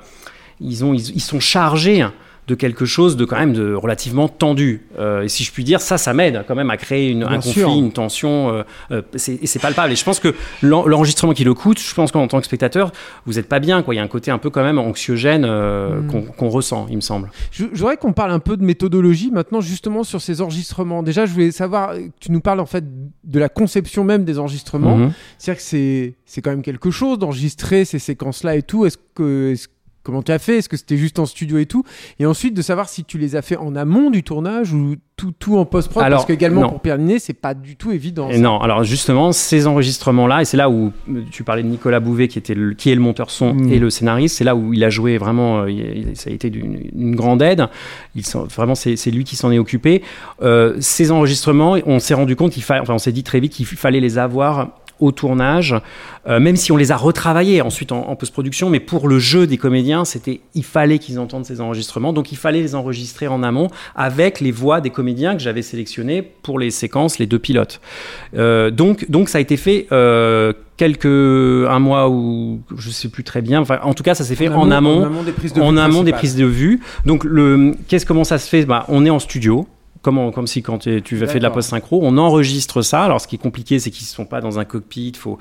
[0.62, 2.06] ils ont, ils, ils sont chargés
[2.48, 4.82] de quelque chose de quand même de relativement tendu.
[5.00, 7.40] Euh, et si je puis dire, ça, ça m'aide quand même à créer une, un
[7.40, 8.50] conflit, une tension.
[8.54, 9.92] euh, euh, c'est- et c'est palpable.
[9.92, 12.92] Et je pense que l'en- l'enregistrement qui le coûte, je pense qu'en tant que spectateur,
[13.26, 13.82] vous n'êtes pas bien.
[13.82, 13.96] Quoi.
[13.96, 16.26] Il y a un côté un peu quand même anxiogène euh, Mm.
[16.38, 17.32] qu'on ressent, il me semble.
[17.52, 21.02] Je, je voudrais qu'on parle un peu de méthodologie maintenant, justement sur ces enregistrements.
[21.02, 22.84] Déjà, je voulais savoir, euh, tu nous parles en fait
[23.24, 24.98] de la conception même des enregistrements.
[24.98, 25.12] Mhm.
[25.40, 28.86] C'est-à-dire que c'est, c'est quand même quelque chose d'enregistrer ces séquences-là et tout.
[28.86, 29.68] Est-ce que, est-ce-
[30.06, 31.84] comment tu as fait Est-ce que c'était juste en studio et tout
[32.20, 35.32] Et ensuite, de savoir si tu les as fait en amont du tournage ou tout,
[35.38, 36.04] tout en post-prod.
[36.10, 36.70] Parce qu'également, non.
[36.70, 38.30] pour Pierre Ninet, c'est pas du tout évident.
[38.30, 42.00] Et non, alors justement, ces enregistrements-là, et c'est là où euh, tu parlais de Nicolas
[42.00, 43.72] Bouvet, qui, était le, qui est le monteur son Mm.
[43.72, 46.50] et le scénariste, c'est là où il a joué vraiment, euh, il- ça a été
[46.50, 47.68] d'une une grande aide.
[48.16, 48.24] Il
[48.56, 50.02] vraiment, c'est c'est lui qui s'en est occupé.
[50.42, 53.54] Euh, ces enregistrements, on s'est rendu compte qu'il fallait, enfin, on s'est dit très vite
[53.54, 54.70] qu'il fallait les avoir
[55.00, 55.76] au tournage,
[56.28, 59.48] euh, même si on les a retravaillés ensuite en, en post-production, mais pour le jeu
[59.48, 63.44] des comédiens, c'était, il fallait qu'ils entendent ces enregistrements, donc il fallait les enregistrer en
[63.44, 67.82] amont avec les voix des comédiens que j'avais sélectionnés pour les séquences, les deux pilotes.
[68.36, 73.24] Euh, donc, donc ça a été fait euh, quelques un mois ou je sais plus
[73.24, 73.62] très bien.
[73.62, 75.80] Enfin, en tout cas, ça s'est fait en, amont, en amont des prises de vue
[75.80, 76.82] amont des prises de vue.
[77.06, 78.66] Donc, le qu'est-ce comment ça se fait?
[78.66, 79.68] Bah, on est en studio.
[80.06, 83.04] Comme, comme si quand tu faire de la post-synchro, on enregistre ça.
[83.04, 85.14] Alors, ce qui est compliqué, c'est qu'ils ne sont pas dans un cockpit.
[85.18, 85.40] Faut,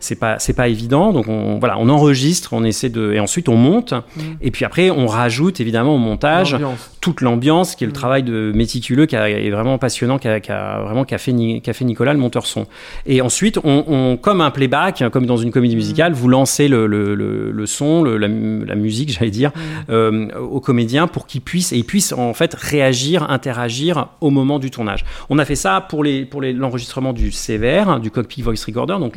[0.00, 1.12] c'est pas c'est pas évident.
[1.14, 3.94] Donc on voilà on enregistre on essaie de et ensuite on monte.
[4.42, 6.56] Et puis après on rajoute évidemment au montage
[7.00, 11.04] toute l'ambiance qui est le travail de méticuleux qui est vraiment passionnant qu'a qu'a vraiment
[11.04, 11.32] qu'a fait,
[11.62, 12.66] qu'a fait Nicolas le monteur son.
[13.06, 16.86] Et ensuite on, on- comme un playback comme dans une comédie musicale vous lancez le,
[16.86, 19.52] le, le, le son la musique j'allais dire
[19.88, 24.58] euh, aux comédiens pour qu'ils puissent et ils puissent en fait réagir interagir au moment
[24.58, 28.42] du tournage on a fait ça pour les pour les- l'enregistrement du CVR du cockpit
[28.42, 29.16] voice recorder donc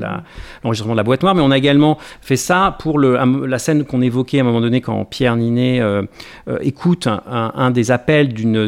[0.63, 3.83] l'enregistrement de la boîte noire, mais on a également fait ça pour le, la scène
[3.86, 6.03] qu'on évoquait à un moment donné quand Pierre Ninet euh,
[6.47, 8.67] euh, écoute un, des appels d'une,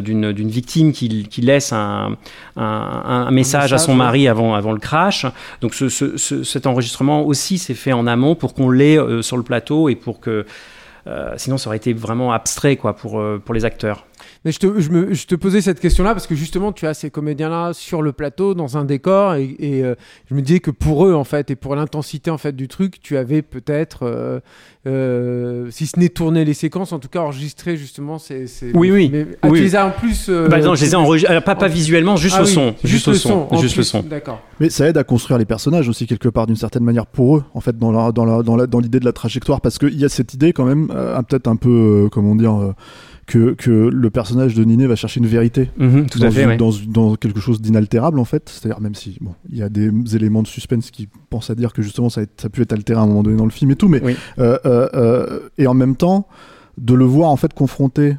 [0.50, 2.16] victime qui, qui laisse un,
[2.56, 5.26] un, un message à son mari avant, avant le crash.
[5.62, 9.22] Donc ce, ce- ce- cet enregistrement aussi s'est fait en amont pour qu'on l'ait euh,
[9.22, 10.46] sur le plateau et pour que...
[11.38, 14.06] sinon, ça aurait été vraiment abstrait quoi, pour, pour les acteurs.
[14.46, 16.94] Mais je te, je, me, je te posais cette question-là parce que justement, tu as
[16.94, 19.96] ces comédiens-là sur le plateau, dans un décor, et, et, euh,
[20.30, 23.00] je me disais que pour eux, en fait, et pour l'intensité en fait du truc,
[23.02, 24.40] tu avais peut-être, euh,
[24.86, 28.48] euh, si ce n'est tourné les séquences, en tout cas enregistré justement ces.
[28.48, 29.10] ces- Oui, oui.
[29.12, 29.60] Mais, ah, Oui.
[29.60, 30.28] tu les as en plus.
[30.30, 32.54] euh, Bah non, je les ai enregistrés, alors, pas, pas visuellement, juste Ah le oui,
[32.54, 32.76] son.
[32.84, 33.48] juste le le son.
[33.54, 34.02] Juste le plus, son.
[34.04, 34.42] d'accord.
[34.60, 37.44] Mais ça aide à construire les personnages aussi quelque part d'une certaine manière pour eux,
[37.54, 39.98] en fait, dans la, dans la, dans la, dans l'idée de la trajectoire, parce qu'il
[40.00, 42.74] y a cette idée quand même, euh, peut-être un peu, euh, comment dire, euh,
[43.28, 46.44] que, que le personnage de Niné va chercher une vérité Mhm, tout dans, à fait,
[46.44, 46.58] une- ouais.
[46.58, 48.48] dans, dans quelque chose d'inaltérable en fait.
[48.50, 51.74] C'est-à-dire même si bon, il y a des éléments de suspense qui pensent à dire
[51.74, 53.52] que justement ça a, ça a pu être altéré à un moment donné dans le
[53.52, 54.16] film et tout, mais Oui.
[54.40, 56.28] euh, euh, euh, et en même temps
[56.78, 58.16] de le voir en fait confronter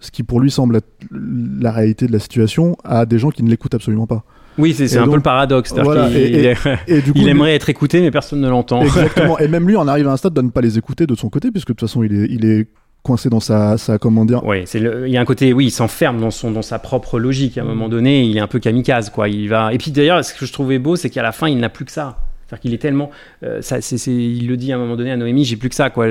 [0.00, 3.42] ce qui pour lui semble être la réalité de la situation à des gens qui
[3.44, 4.24] ne l'écoutent absolument pas.
[4.58, 5.72] Oui, c'est un peu le paradoxe.
[5.72, 6.54] Voilà, qu'il- et- et-
[6.88, 8.82] il, et du coup, il lui- aimerait être écouté, mais personne ne l'entend.
[8.82, 9.38] Exactement.
[9.40, 11.28] et même lui en arrive à un stade de ne pas les écouter de son
[11.28, 12.66] côté, puisque de toute façon il est, il est
[13.08, 14.44] coincé dans sa, sa comment dire.
[14.44, 17.18] Oui, c'est il y a un côté, oui, il s'enferme dans son, dans sa propre
[17.18, 17.56] logique.
[17.56, 19.28] À un moment donné, il est un peu kamikaze, quoi.
[19.28, 19.72] Il va.
[19.72, 21.86] Et puis d'ailleurs, ce que je trouvais beau, c'est qu'à la fin, il n'a plus
[21.86, 22.27] que ça.
[22.48, 23.10] C'est-à-dire qu'il est tellement,
[23.42, 25.74] euh, ça, c'est- il le dit à un moment donné à Noémie, j'ai plus que
[25.74, 26.06] ça, quoi.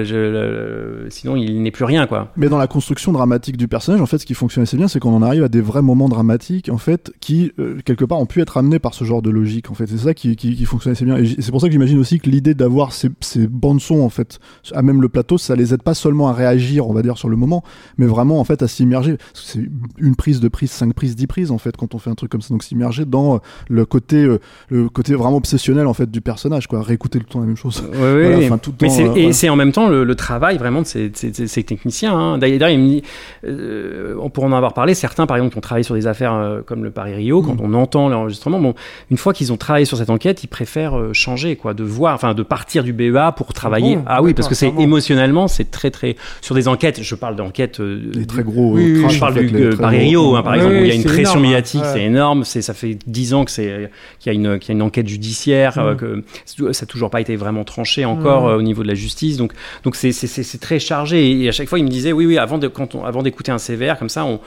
[1.09, 2.31] Sinon, il n'est plus rien, quoi.
[2.38, 4.99] Mais dans la construction dramatique du personnage, en fait, ce qui fonctionne assez bien, c'est
[4.99, 8.25] qu'on en arrive à des vrais moments dramatiques, en fait, qui euh, quelque part ont
[8.25, 9.71] pu être amenés par ce genre de logique.
[9.71, 11.17] En fait, c'est ça qui, qui, qui fonctionne assez bien.
[11.17, 14.09] Et c'est pour ça que j'imagine aussi que l'idée d'avoir ces, ces bandes son, en
[14.09, 14.39] fait,
[14.73, 17.29] à même le plateau, ça les aide pas seulement à réagir, on va dire, sur
[17.29, 17.63] le moment,
[17.97, 19.17] mais vraiment, en fait, à s'immerger.
[19.33, 19.67] C'est
[19.97, 22.31] une prise, deux prises, cinq prises, dix prises, en fait, quand on fait un truc
[22.31, 22.49] comme ça.
[22.53, 26.82] Donc s'immerger dans le côté, euh, le côté vraiment obsessionnel, en fait, du personnage, quoi.
[26.84, 27.82] Réécouter tout le temps la même chose.
[27.84, 28.45] Oui, oui, Voilà, oui.
[28.45, 29.34] enfin, tout le Mais temps, c'est, euh, et voilà.
[29.34, 32.13] c'est en même temps le, le travail vraiment de ces, ces- ces- ces techniciens.
[32.17, 32.38] hein.
[32.38, 33.03] D'ailleurs, il me dit,
[33.45, 36.34] euh, on pourrait en avoir parlé, certains par exemple qui ont travaillé sur des affaires
[36.34, 37.45] euh, comme le Paris-Rio, Mm.
[37.45, 38.73] quand on entend l'enregistrement, bon,
[39.11, 42.13] une fois qu'ils ont travaillé sur cette enquête, ils préfèrent euh, changer, quoi, de voir,
[42.15, 43.95] enfin de partir du BEA pour travailler.
[43.97, 46.15] bon, ah oui, parce que c'est émotionnellement, c'est très très.
[46.41, 47.80] Sur des enquêtes, je parle d'enquêtes.
[47.80, 48.73] Les très gros.
[48.73, 51.23] Oui, je parle du Paris-Rio, hein, par Oui, exemple, où il y a une pression
[51.32, 51.88] énorme, médiatique, Ouais.
[51.93, 52.43] c'est énorme.
[52.43, 54.82] C'est, ça fait dix ans que c'est, qu'il y a une, qu'il y a une
[54.82, 56.16] enquête judiciaire, Mm.
[56.22, 58.49] Que ça n'a toujours pas été vraiment tranché encore Mm.
[58.49, 59.38] euh, au niveau de la justice.
[59.38, 59.53] Donc,
[59.84, 61.41] donc c'est, c'est, c'est, c'est très chargé.
[61.43, 63.51] Et à chaque fois, il me disait, oui, oui, avant, de, quand on, avant d'écouter
[63.51, 64.39] un CVR comme ça, on,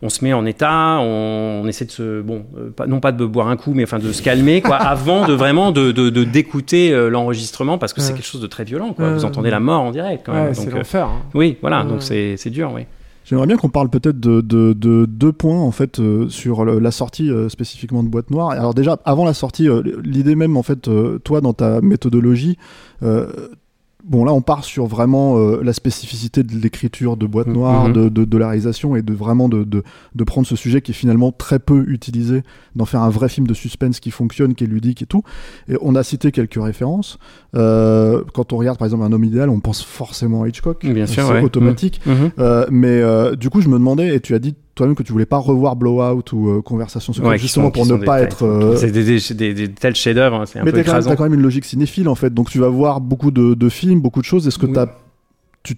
[0.00, 3.10] on se met en état, on, on essaie de se, bon, euh, pas, non pas
[3.12, 6.08] de boire un coup, mais enfin de se calmer, quoi, avant de vraiment de, de,
[6.10, 9.06] de- d'écouter euh, l'enregistrement, parce que c'est quelque chose de très violent, quoi.
[9.08, 9.14] Ouais.
[9.14, 10.48] Vous entendez la mort en direct, quand même.
[10.48, 11.06] Ouais, c'est Donc, euh, l'enfer.
[11.06, 11.22] hein.
[11.34, 11.82] oui, voilà.
[11.84, 12.82] Donc c'est, c'est dur, oui.
[13.28, 16.90] J'aimerais bien qu'on parle peut-être de, de, de deux points en fait euh, sur la
[16.90, 18.52] sortie euh, spécifiquement de Boîte Noire.
[18.52, 20.88] Alors déjà avant la sortie, euh, l'idée même en fait,
[21.24, 22.56] toi dans ta méthodologie,
[24.08, 27.92] bon là on part sur vraiment euh, la spécificité de l'écriture de boîte noire, Mhm.
[27.92, 29.82] de, de, de la réalisation et de vraiment de, de,
[30.14, 32.42] de prendre ce sujet qui est finalement très peu utilisé,
[32.74, 35.22] d'en faire un vrai film de suspense qui fonctionne, qui est ludique et tout.
[35.68, 37.18] Et on a cité quelques références.
[37.54, 40.84] Euh, quand on regarde par exemple un homme idéal, on pense forcément à Hitchcock.
[40.84, 41.42] Bien sûr, c'est ouais.
[41.42, 42.00] automatique.
[42.06, 42.14] Mhm.
[42.14, 42.30] Mhm.
[42.38, 45.12] Euh, mais euh, du coup je me demandais, et tu as dit toi-même que tu
[45.12, 48.24] voulais pas revoir Blowout ou euh, Conversation secrète, Ouais, justement sont- pour ne pas des-
[48.24, 48.44] être...
[48.46, 50.92] euh, C'est des, des, des, des tels chefs-d'œuvre, hein, c'est un mais peu t'as quand,
[50.92, 51.10] même- écrasant.
[51.10, 53.68] t'as quand même une logique cinéphile en fait, donc tu vas voir beaucoup de, de
[53.68, 54.48] films, beaucoup de choses.
[54.48, 54.86] Est-ce que t'as,
[55.62, 55.74] tu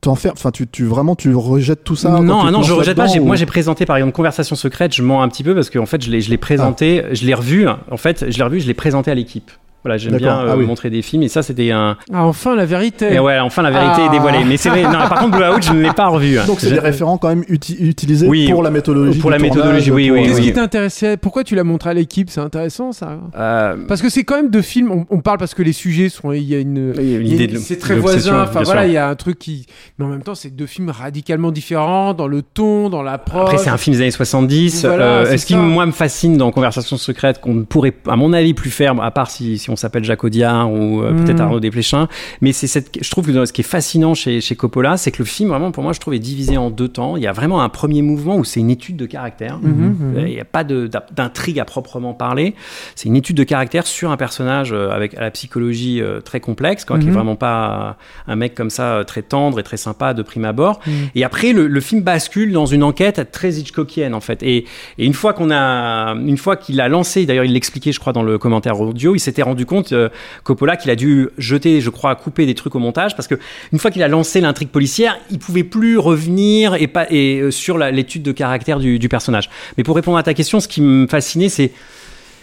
[0.00, 3.06] t'enfermes, enfin tu, tu vraiment tu rejettes tout ça non, ah non, je rejette pas.
[3.08, 4.94] ou- Moi, j'ai présenté par exemple Conversation secrète.
[4.94, 7.34] Je mens un petit peu parce qu'en fait, je l'ai, je l'ai présenté, je l'ai
[7.34, 7.66] revu.
[7.90, 9.50] En fait, je l'ai revu, je l'ai présenté à l'équipe.
[9.84, 10.64] Voilà, j'aime bien euh, Ah oui.
[10.64, 11.96] montrer des films et ça, c'était un.
[12.12, 13.12] Ah, enfin la vérité.
[13.14, 14.06] Et ouais, enfin la vérité Ah.
[14.06, 14.44] est dévoilée.
[14.44, 14.82] Mais c'est vrai.
[14.84, 16.38] Non, par contre, Blowout, je ne l'ai pas revu.
[16.46, 19.18] Donc c'est des référents quand même uti- utilisés Oui, pour la méthodologie.
[19.18, 20.46] pour la méthodologie, tournage, oui, pour- oui, Qu'est-ce oui.
[20.46, 21.16] qui t'intéressait?
[21.16, 22.30] Pourquoi tu l'as montré à l'équipe?
[22.30, 23.18] C'est intéressant ça.
[23.36, 24.90] Euh, Parce que c'est quand même deux films.
[24.92, 26.32] On, on parle parce que les sujets sont.
[26.32, 26.92] Il y a une.
[26.98, 28.42] Une C'est très voisin.
[28.44, 29.66] Enfin voilà, il y a un truc qui.
[29.98, 33.42] Mais en même temps, c'est deux films radicalement différents dans le ton, dans l'approche.
[33.42, 34.84] Après, c'est un film des années 70.
[34.84, 38.32] Voilà, Euh, ce qui, moi, me fascine dans Conversation secrète, qu'on ne pourrait, à mon
[38.32, 41.24] avis, plus faire, à part si, si on s'appelle Jacques Audiard ou euh, Mm.
[41.24, 42.08] peut-être Arnaud Desplechin.
[42.40, 45.18] Mais c'est cette, je trouve que ce qui est fascinant chez, chez Coppola, c'est que
[45.18, 47.16] le film, vraiment, pour moi, je trouve, est divisé en deux temps.
[47.16, 49.58] Il y a vraiment un premier mouvement où c'est une étude de caractère.
[49.58, 50.16] Mhm, mhm.
[50.16, 52.54] Euh, Il n'y a pas d'intrigue à proprement parler.
[52.94, 56.84] C'est une étude de caractère sur un personnage euh, avec à la psychologie très complexe,
[56.84, 57.96] quoi, qui est vraiment pas
[58.26, 60.80] un mec comme ça très tendre et très sympa de prime abord.
[61.14, 64.42] Et après, le, le film bascule dans une enquête très Hitchcockienne en fait.
[64.42, 64.64] Et,
[64.98, 68.12] et une fois qu'on a, une fois qu'il a lancé, d'ailleurs il l'expliquait, je crois,
[68.12, 70.08] dans le commentaire audio, il s'était rendu compte euh,
[70.44, 73.34] Coppola qu'il a dû jeter, je crois, couper des trucs au montage parce que
[73.72, 77.50] une fois qu'il a lancé l'intrigue policière, il pouvait plus revenir et pas et euh,
[77.50, 79.50] sur l'étude de caractère du, du personnage.
[79.76, 81.72] Mais pour répondre à ta question, ce qui me fascinait, c'est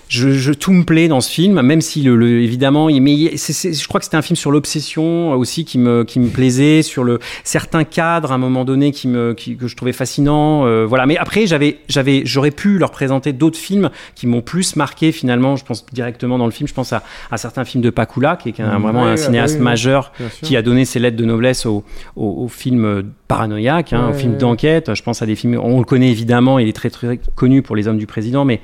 [0.10, 3.14] je, je- tout me plaît dans ce film, même si le, le- évidemment, il- mais
[3.14, 6.20] il- c'est- c'est- je crois que c'était un film sur l'obsession aussi qui me qui
[6.20, 9.76] me plaisait, sur le certains cadres à un moment donné qui me qui- que je
[9.76, 11.05] trouvais fascinant, euh, voilà.
[11.05, 15.55] Mais après, j'avais j'avais j'aurais pu leur présenter d'autres films qui m'ont plus marqué finalement.
[15.55, 18.49] Je pense directement dans le film, je pense à, à certains films de Pakula, qui
[18.49, 18.82] est un- Mhm.
[18.82, 19.64] vraiment Ouais, un cinéaste ouais, ouais.
[19.64, 21.84] majeur qui a donné ses lettres de noblesse au
[22.16, 24.95] au, au film euh, paranoïaque, hein, au film d'enquête.
[24.95, 27.76] Je pense à des films, on le connaît évidemment, il est très très connu pour
[27.76, 28.60] Les Hommes du Président, mais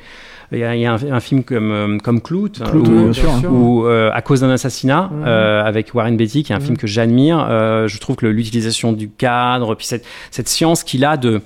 [0.52, 2.88] il y a, il y a un, un film comme, euh, comme Clout, hein, Clout,
[2.88, 3.52] où, oui, bien sûr.
[3.52, 6.88] où, euh, à cause d'un assassinat, euh, avec Warren Beatty, qui est un film que
[6.88, 7.46] j'admire.
[7.50, 11.42] Euh, je trouve que l'utilisation du cadre, puis cette, cette science qu'il a de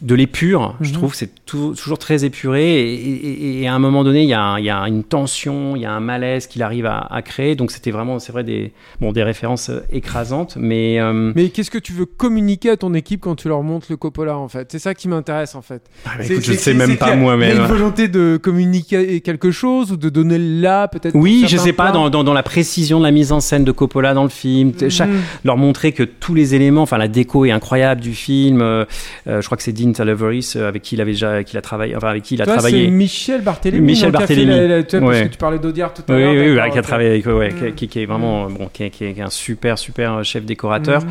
[0.00, 0.94] de l'épure, je Mhm.
[0.94, 4.56] trouve c'est toujours très épuré et, et- et à un moment donné il y a,
[4.58, 7.56] il y a une tension, il y a un malaise qu'il arrive à, à créer
[7.56, 8.72] donc c'était vraiment c'est vrai des
[9.02, 12.94] bon des références euh, écrasantes mais euh, Mais qu'est-ce que tu veux communiquer à ton
[12.94, 14.68] équipe quand tu leur montres le Coppola en fait?
[14.72, 15.82] C'est ça qui m'intéresse en fait.
[16.06, 17.58] bah, écoute, je le sais même pas moi-même.
[17.58, 21.14] A une volonté de communiquer quelque chose ou de donner là peut-être.
[21.14, 23.64] Oui, je certains sais pas, dans, dans, dans la précision de la mise en scène
[23.64, 25.20] de Coppola dans le film, chaque- Mhm.
[25.44, 28.62] leur montrer que tous les éléments, enfin la déco est incroyable du film.
[28.62, 28.86] euh,
[29.26, 31.96] je crois que c'est Dean Talaveris euh, avec qui il avait déjà, qu'il a travaillé,
[31.96, 32.88] enfin avec qui il a Toi, travaillé.
[32.88, 33.84] Michel Barthélémy.
[33.86, 34.50] Michel qui Barthélémy.
[34.50, 35.26] la- la- tu vois, parce Ouais.
[35.28, 36.32] que tu parlais d'Audiard tout à Oui, l'heure.
[36.32, 37.72] oui, oui, d'accord, qui a travaillé avec, ouais, qui- Mhm.
[37.74, 41.02] qui, qui est vraiment, bon, qui est, qui qui un super, super euh, chef décorateur.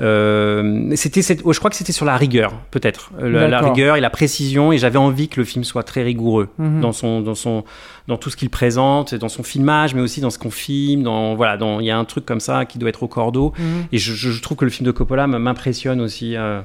[0.00, 4.00] Euh, c'était, oh, je crois que c'était sur la rigueur, peut-être, Euh, la, rigueur et
[4.00, 4.72] la précision.
[4.72, 6.80] Et j'avais envie que le film soit très rigoureux Mhm.
[6.80, 7.64] dans son, dans son,
[8.06, 11.02] dans tout ce qu'il présente, dans son filmage, mais aussi dans ce qu'on filme.
[11.02, 13.52] Dans, voilà, dans, il y a un truc comme ça qui doit être au cordeau.
[13.58, 13.64] Mhm.
[13.92, 16.36] Et je, trouve que le film de Coppola m'impressionne aussi.
[16.36, 16.60] euh.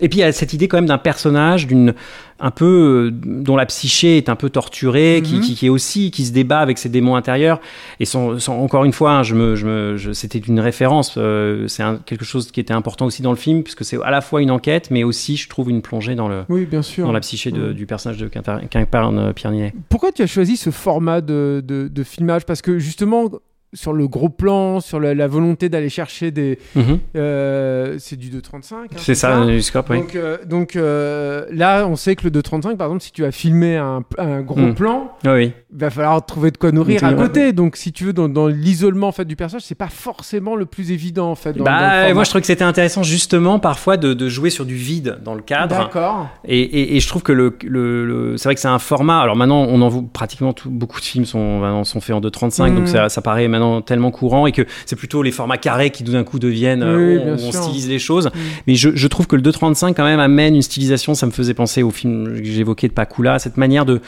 [0.00, 1.94] Et puis il y a cette idée quand même d'un personnage, d'une
[2.38, 5.40] un peu euh, dont la psyché est un peu torturée, qui, Mhm.
[5.40, 7.60] qui, qui est aussi qui se débat avec ses démons intérieurs.
[7.98, 11.14] Et sans, sans- encore une fois, hein, je me, je me, je- c'était une référence.
[11.16, 14.10] euh, c'est un- quelque chose qui était important aussi dans le film, puisque c'est à
[14.10, 17.06] la fois une enquête, mais aussi, je trouve, une plongée dans le Oui, bien sûr.
[17.06, 19.72] dans la psyché de- du personnage de qu'incarne euh, Pierre Ninet.
[19.88, 22.44] Pourquoi tu as choisi ce format de, de, de filmage?
[22.44, 23.30] Parce que justement,
[23.76, 26.58] sur le gros plan, sur la, la volonté d'aller chercher des.
[26.74, 26.98] Mhm.
[27.16, 28.74] euh, c'est du 2.35.
[28.74, 29.98] hein, C'est ça, du scope, oui.
[29.98, 33.30] Donc, euh, donc euh, là, on sait que le 2.35, par exemple, si tu as
[33.32, 34.74] filmé un, un gros Mhm.
[34.74, 35.52] plan, oui.
[35.72, 37.52] il va falloir trouver de quoi nourrir à côté.
[37.52, 40.66] Donc, si tu veux, dans, dans l'isolement en fait, du personnage, c'est pas forcément le
[40.66, 41.52] plus évident en fait.
[41.52, 44.64] Dans, Bah, dans moi je trouve que c'était intéressant justement parfois de, de jouer sur
[44.64, 45.76] du vide dans le cadre.
[45.76, 46.28] D'accord.
[46.46, 49.20] Et, et- et je trouve que le, le- le- c'est vrai que c'est un format.
[49.20, 52.70] Alors maintenant, on en voit pratiquement tout- beaucoup de films sont, sont faits en 2.35,
[52.70, 52.76] Mhm.
[52.76, 56.02] donc ça, ça paraît maintenant tellement courant et que c'est plutôt les formats carrés qui
[56.02, 58.26] d'un coup deviennent euh, Oui, on, stylise les choses.
[58.26, 58.40] Mhm.
[58.66, 61.14] Mais je, je trouve que le 2.35 quand même amène une stylisation.
[61.14, 64.00] Ça me faisait penser au film que j'évoquais de Pakula, cette manière de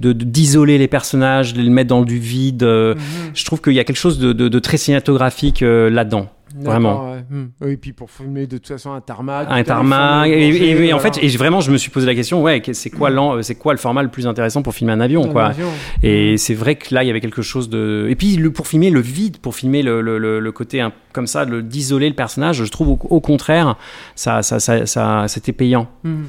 [0.00, 2.62] de- de- d'isoler les personnages, de les mettre dans du vide.
[2.62, 3.00] euh, Mhm.
[3.34, 6.28] Je trouve qu'il y a quelque chose de, de- de très cinématographique euh, là-dedans.
[6.56, 7.12] Vraiment.
[7.12, 7.24] Ouais.
[7.28, 7.46] Hmm.
[7.60, 9.48] Oui, puis pour filmer de toute façon un tarmac.
[9.50, 10.28] Un tarmac.
[10.28, 12.90] Et, et, et, en fait, et vraiment, je me suis posé la question, ouais, c'est
[12.90, 13.10] quoi,
[13.42, 15.46] c'est quoi le format le plus intéressant pour filmer un avion, un quoi.
[15.46, 15.68] Avion.
[16.02, 18.06] Et c'est vrai que là, il y avait quelque chose de.
[18.08, 22.08] Et puis, le, pour filmer le vide, pour filmer le, le, côté comme ça, d'isoler
[22.08, 23.76] le personnage, je trouve au, au contraire,
[24.14, 25.88] ça, ça, ça, ça c'était payant.
[26.04, 26.24] Hmm.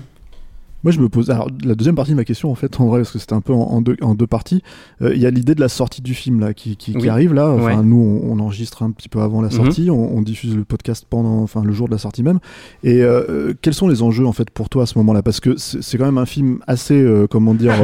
[0.86, 1.32] Moi, je me pose.
[1.32, 3.42] Alors, la deuxième partie de ma question, en fait, en vrai, parce que c'était un
[3.42, 4.62] peu en, en, deux, en deux parties,
[5.02, 7.02] il euh, y a l'idée de la sortie du film là, qui, qui, oui.
[7.02, 7.50] qui arrive là.
[7.50, 7.84] Enfin, ouais.
[7.84, 10.14] nous, on, on, enregistre un petit peu avant la sortie, mm -hmm.
[10.14, 12.38] on, on, diffuse le podcast pendant, enfin, le jour de la sortie même.
[12.84, 15.24] Et euh, quels sont les enjeux en fait pour toi à ce moment-là?
[15.24, 17.74] Parce que c'est quand même un film assez, euh, comment dire.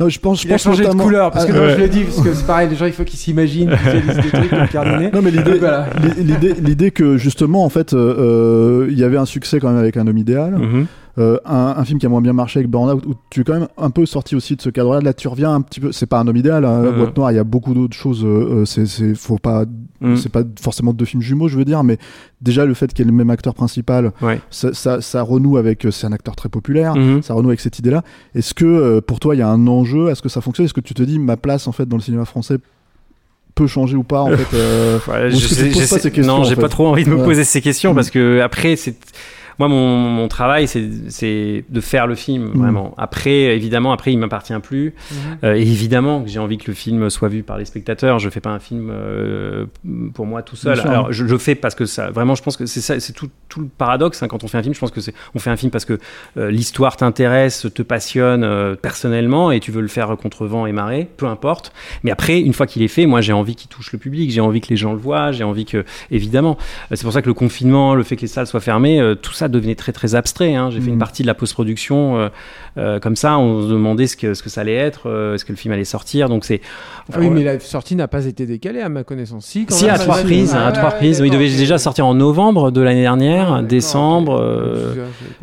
[0.00, 1.02] Non, je pense, je il pense a changé notamment...
[1.04, 1.74] de couleur parce que ah, non, ouais.
[1.74, 4.72] je l'ai dit parce que c'est pareil, les gens il faut qu'ils s'imaginent des trucs
[4.72, 5.10] comme.
[5.12, 5.88] Non mais l'idée, voilà.
[6.16, 9.98] l'idée, l'idée que justement en fait, il euh, y avait un succès quand même avec
[9.98, 10.52] un homme idéal.
[10.56, 10.86] Mm -hmm.
[11.18, 13.54] Euh, un, un, film qui a moins bien marché avec Burnout où tu es quand
[13.54, 15.00] même un peu sorti aussi de ce cadre-là.
[15.00, 15.92] Là, tu reviens un petit peu.
[15.92, 16.64] C'est pas un homme idéal.
[16.64, 16.92] Hein.
[16.92, 18.24] Boîte Noire, il y a beaucoup d'autres choses.
[18.24, 19.64] Euh, c'est, c'est, faut pas.
[20.00, 20.16] Mmh.
[20.16, 21.98] C'est pas forcément deux films jumeaux, je veux dire, mais
[22.40, 24.40] déjà le fait qu'il y ait le même acteur principal, ouais.
[24.50, 25.86] ça, ça, ça, renoue avec.
[25.90, 26.94] C'est un acteur très populaire.
[26.94, 27.22] Mmh.
[27.22, 28.02] Ça renoue avec cette idée-là.
[28.34, 30.08] Est-ce que euh, pour toi, il y a un enjeu?
[30.10, 30.64] Est-ce que ça fonctionne?
[30.66, 32.56] Est-ce que tu te dis ma place en fait dans le cinéma français
[33.56, 36.68] peut changer ou pas en fait ouais, je sais, je sais, questions, Non, j'ai pas
[36.68, 37.24] trop envie de me ouais.
[37.24, 38.94] poser ces questions parce que après c'est
[39.60, 42.58] moi, mon, mon travail, c'est de faire le film, mmh.
[42.58, 42.94] vraiment.
[42.96, 44.94] Après, évidemment, après, il m'appartient plus.
[44.94, 45.14] Mmh.
[45.44, 48.18] Euh, et évidemment que j'ai envie que le film soit vu par les spectateurs.
[48.18, 49.66] Je fais pas un film euh,
[50.14, 50.80] pour moi tout seul.
[50.80, 53.28] Alors, je le fais parce que ça, vraiment, je pense que c'est ça, c'est tout,
[53.50, 54.72] tout, le paradoxe hein, quand on fait un film.
[54.72, 55.98] Je pense que c'est, on fait un film parce que
[56.38, 60.72] euh, l'histoire t'intéresse, te passionne euh, personnellement, et tu veux le faire contre vent et
[60.72, 61.74] marée, peu importe.
[62.02, 64.40] Mais après, une fois qu'il est fait, moi, j'ai envie qu'il touche le public, j'ai
[64.40, 66.56] envie que les gens le voient, j'ai envie que, évidemment,
[66.90, 69.49] c'est pour ça que le confinement, le fait que les salles soient fermées, tout ça
[69.50, 70.54] devenait très très abstrait.
[70.54, 70.70] Hein.
[70.70, 70.82] J'ai mmh.
[70.82, 72.28] fait une partie de la post-production euh,
[72.78, 73.38] euh, comme ça.
[73.38, 75.72] On se demandait ce que, ce que ça allait être, euh, est-ce que le film
[75.72, 76.28] allait sortir.
[76.28, 76.60] Donc c'est.
[77.12, 79.46] Ah oui, mais la sortie n'a pas été décalée à ma connaissance.
[79.46, 80.54] Si, si à trois reprises.
[80.54, 81.22] à trois reprises.
[81.24, 84.42] il devait déjà sortir en novembre de l'année dernière, ah, décembre,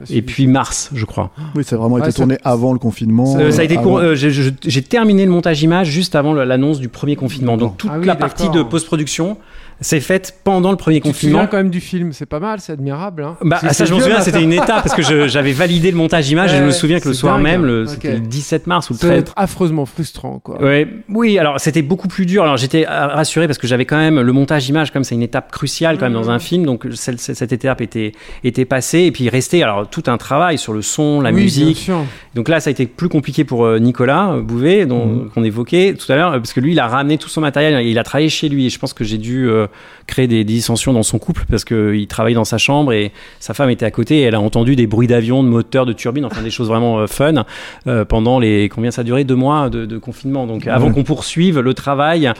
[0.09, 1.31] et puis mars, je crois.
[1.55, 3.37] Oui, ça a vraiment été tourné avant le confinement.
[3.51, 3.77] ça a été
[4.15, 7.57] J'ai terminé le montage image juste avant l'annonce du premier confinement.
[7.57, 9.37] Donc toute ah oui, la partie de post-production
[9.79, 11.41] c'est faite pendant le premier tu confinement.
[11.43, 13.23] Tu quand même du film, c'est pas mal, c'est admirable.
[13.23, 13.37] Hein.
[13.43, 16.53] Bah, ça, je m'en souviens, c'était une étape parce que j'avais validé le montage image
[16.53, 17.43] et je me souviens que le soir dingue.
[17.43, 17.91] même, le, okay.
[17.91, 19.11] c'était le 17 mars ou le Ça 13.
[19.11, 20.61] doit être affreusement frustrant, quoi.
[20.61, 22.43] Ouais, oui, alors c'était beaucoup plus dur.
[22.43, 25.51] Alors j'étais rassuré parce que j'avais quand même le montage image, comme c'est une étape
[25.51, 26.21] cruciale quand même Mmh.
[26.21, 28.13] dans un film, donc cette, cette étape était,
[28.43, 31.43] était passée et puis il restait alors tout un travail sur le son, la oui,
[31.43, 31.91] musique.
[32.33, 35.29] Donc là, ça a été plus compliqué pour euh, Nicolas Bouvet, dont Mmh.
[35.33, 37.99] qu'on évoquait tout à l'heure, parce que lui, il a ramené tout son matériel, il
[37.99, 39.66] a travaillé chez lui et je pense que j'ai dû euh,
[40.07, 43.69] créer des dissensions dans son couple parce qu'il travaille dans sa chambre et sa femme
[43.69, 46.41] était à côté et elle a entendu des bruits d'avion, de moteurs, de turbines, enfin
[46.41, 47.45] des choses vraiment euh, fun
[47.87, 49.23] euh, pendant les combien ça a duré?
[49.23, 50.47] Deux mois de, de confinement.
[50.47, 50.93] Donc avant Ouais.
[50.93, 52.31] qu'on poursuive le travail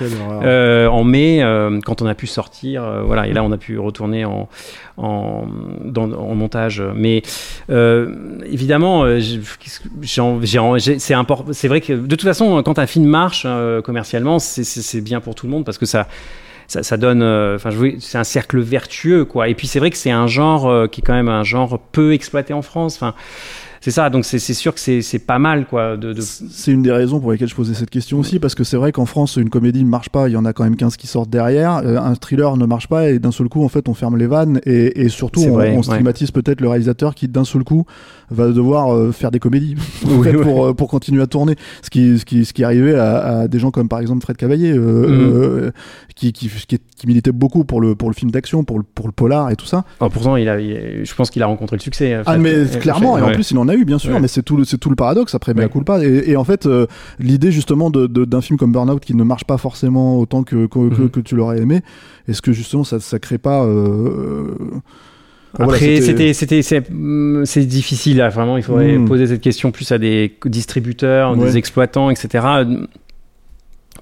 [0.43, 1.41] euh, en mai,
[1.86, 4.47] quand on a pu sortir, voilà, et là on a pu retourner en
[4.99, 5.45] en,
[5.86, 6.82] dans, en montage.
[6.95, 7.21] Mais
[8.49, 9.05] évidemment,
[10.07, 11.45] c'est important.
[11.53, 15.36] C'est vrai que de toute façon, quand un film marche euh, commercialement, c'est bien pour
[15.36, 16.07] tout le monde parce que ça
[16.68, 19.47] ça, donne, euh, enfin, c'est un cercle vertueux, quoi.
[19.47, 21.80] Et puis c'est vrai que c'est un genre euh, qui est quand même un genre
[21.91, 22.95] peu exploité en France.
[22.95, 23.13] Enfin,
[23.88, 24.10] c'est ça.
[24.10, 25.96] Donc c'est sûr que c'est pas mal, quoi.
[25.96, 26.20] De, de...
[26.22, 28.92] C'est une des raisons pour lesquelles je posais cette question aussi, parce que c'est vrai
[28.92, 31.08] qu'en France, une comédie ne marche pas, il y en a quand même 15 qui
[31.08, 33.94] sortent derrière, euh, un thriller ne marche pas, et d'un seul coup, en fait, on
[33.94, 35.84] ferme les vannes, et, et surtout, on, vrai, on ouais.
[35.84, 37.86] stigmatise peut-être le réalisateur qui, d'un seul coup,
[38.30, 39.76] va devoir euh, faire des comédies
[40.06, 40.44] en Oui, fait, oui.
[40.44, 41.56] pour, euh, pour continuer à tourner.
[41.82, 44.36] Ce qui, ce qui, ce qui arrivait à, à des gens comme par exemple Fred
[44.36, 45.72] Cavaillé, euh,
[46.16, 49.08] qui, qui, qui, qui militait beaucoup pour le, pour le film d'action, pour le, pour
[49.08, 49.86] le polar et tout ça.
[50.02, 52.22] Alors, pourtant, il a, il- je pense qu'il a rencontré le succès.
[52.26, 53.34] Ah mais clairement et en ouais.
[53.34, 54.19] plus il en a eu bien sûr Ouais.
[54.19, 55.69] mais c'est tout le c'est tout le paradoxe après mais Ouais.
[55.69, 56.86] coup pas et, et en fait euh,
[57.19, 60.65] l'idée justement de- de- d'un film comme Burnout qui ne marche pas forcément autant que
[60.67, 61.09] que, Mhm.
[61.09, 61.82] que tu l'aurais aimé
[62.28, 64.53] est-ce que justement ça ça crée pas euh,
[65.53, 66.84] enfin, voilà, Après, c'était, c'était, c'est,
[67.45, 68.17] c'est difficile.
[68.17, 68.30] Là.
[68.30, 69.05] Vraiment, il faudrait Mm.
[69.07, 71.45] poser cette question plus à des distributeurs, Ouais.
[71.45, 72.45] des exploitants, etc.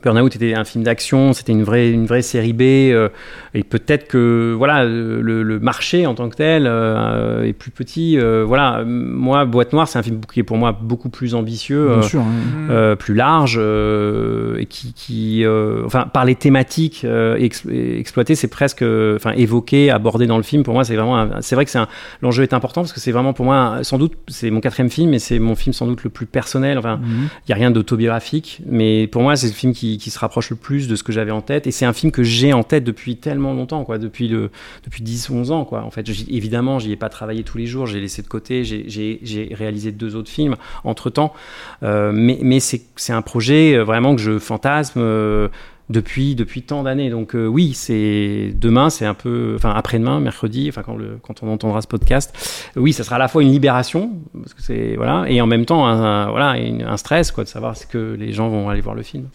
[0.05, 3.09] Burnout était un film d'action, c'était une vraie, une vraie série B, euh,
[3.55, 8.17] et peut-être que voilà le, le marché en tant que tel euh, est plus petit.
[8.19, 11.89] euh, voilà, moi, Boîte Noire, c'est un film qui est pour moi beaucoup plus ambitieux,
[11.89, 12.69] euh, sûr hein.
[12.69, 18.35] euh, plus large, euh, et qui, qui euh, enfin, par les thématiques euh, ex- exploitées,
[18.35, 18.83] c'est presque,
[19.15, 20.63] enfin, évoqué, abordé dans le film.
[20.63, 21.79] Pour moi, c'est vraiment, c'est vrai que c'est
[22.21, 25.13] l'enjeu est important parce que c'est vraiment pour moi, sans doute, c'est mon quatrième film
[25.13, 26.77] et c'est mon film sans doute le plus personnel.
[26.77, 27.27] Enfin, il Mhm.
[27.49, 30.55] y a rien d'autobiographique, mais pour moi, c'est le film qui, qui se rapproche le
[30.55, 32.83] plus de ce que j'avais en tête et c'est un film que j'ai en tête
[32.83, 35.83] depuis tellement longtemps, quoi, depuis depuis 10, 11 ans, quoi.
[35.83, 39.49] En fait, évidemment, j'y ai pas travaillé tous les jours, j'ai laissé de côté, j'ai-
[39.55, 41.33] réalisé deux autres films entre temps,
[41.81, 44.99] mais, mais c'est un projet euh, vraiment que je fantasme.
[45.01, 45.47] euh,
[45.87, 47.11] depuis depuis tant d'années.
[47.11, 51.43] Donc euh, oui, c'est demain, c'est un peu, enfin après-demain, mercredi, enfin quand le quand
[51.43, 52.33] on entendra ce podcast,
[52.75, 55.85] oui, ça sera à la fois une libération parce que voilà, et en même temps
[55.85, 59.03] un, voilà un stress quoi de savoir ce que les gens vont aller voir le
[59.03, 59.25] film.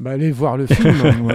[0.00, 0.94] Bah, allez voir le film.
[1.26, 1.34] ouais.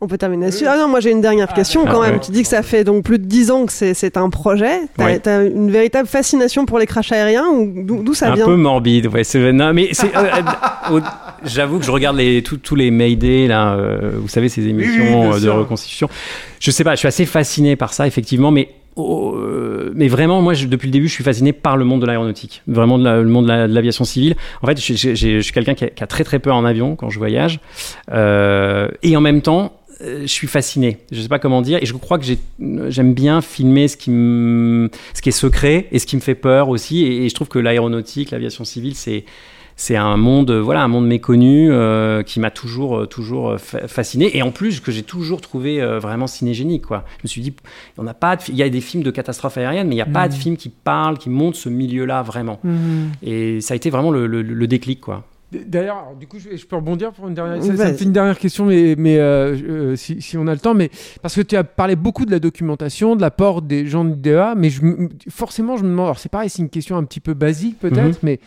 [0.00, 0.64] On peut terminer là-dessus.
[0.68, 2.14] Ah non, moi j'ai une dernière question quand Ah, même.
[2.14, 2.20] ouais.
[2.20, 4.82] Tu dis que ça fait donc plus de 10 ans que c'est- un projet.
[4.96, 5.18] T'as Ouais.
[5.18, 8.44] t'as une véritable fascination pour les crashs aériens ou d'où ça un vient?
[8.46, 9.24] peu morbide, ouais.
[9.24, 10.14] c'est- Non, mais c'est.
[10.16, 10.20] euh,
[10.92, 11.00] euh,
[11.44, 15.22] J'avoue que je regarde les, tous- tous les Mayday, là, euh, vous savez, ces émissions
[15.22, 15.54] oui, euh, de sûr.
[15.56, 16.08] reconstitution.
[16.60, 18.68] Je sais pas, je suis assez fasciné par ça, effectivement, mais.
[19.02, 19.38] Oh,
[19.94, 22.96] mais vraiment, moi, depuis le début, je suis fasciné par le monde de l'aéronautique, vraiment
[22.98, 24.36] le monde de la- de l'aviation civile.
[24.62, 27.60] En fait, je, suis quelqu'un qui, a- très très peur en avion quand je voyage,
[28.12, 30.98] Euh, et en même temps, euh, je suis fasciné.
[31.12, 32.38] Je sais pas comment dire, et je crois que j'ai-
[32.88, 36.68] j'aime bien filmer ce qui, ce qui est secret et ce qui me fait peur
[36.68, 37.04] aussi.
[37.04, 39.24] Et, et je trouve que l'aéronautique, l'aviation civile, c'est
[39.80, 43.86] c'est un monde, euh, voilà, un monde méconnu euh, qui m'a toujours, euh, toujours fa-
[43.86, 47.04] fasciné et en plus que j'ai toujours trouvé euh, vraiment cinégénique, quoi.
[47.18, 47.54] Je me suis dit,
[47.96, 50.02] on n'a pas, de il y a des films de catastrophes aériennes, mais il n'y
[50.02, 52.58] a pas de films qui parlent, qui montrent ce milieu-là vraiment.
[52.64, 53.10] Mhm.
[53.22, 55.24] Et ça a été vraiment le, le- le déclic, quoi.
[55.52, 57.56] D'ailleurs, du coup, je, je peux rebondir pour une dernière.
[57.62, 57.96] Ça, ça me Vas-y.
[57.96, 60.90] fait une dernière question, mais, mais euh, si, si on a le temps, mais
[61.22, 64.54] parce que tu as parlé beaucoup de la documentation, de l'apport des gens de DEA,
[64.56, 64.82] mais je,
[65.30, 66.06] forcément, je me demande.
[66.06, 68.24] Alors, c'est pareil, c'est une question un petit peu basique peut-être, Mhm.
[68.24, 68.40] mais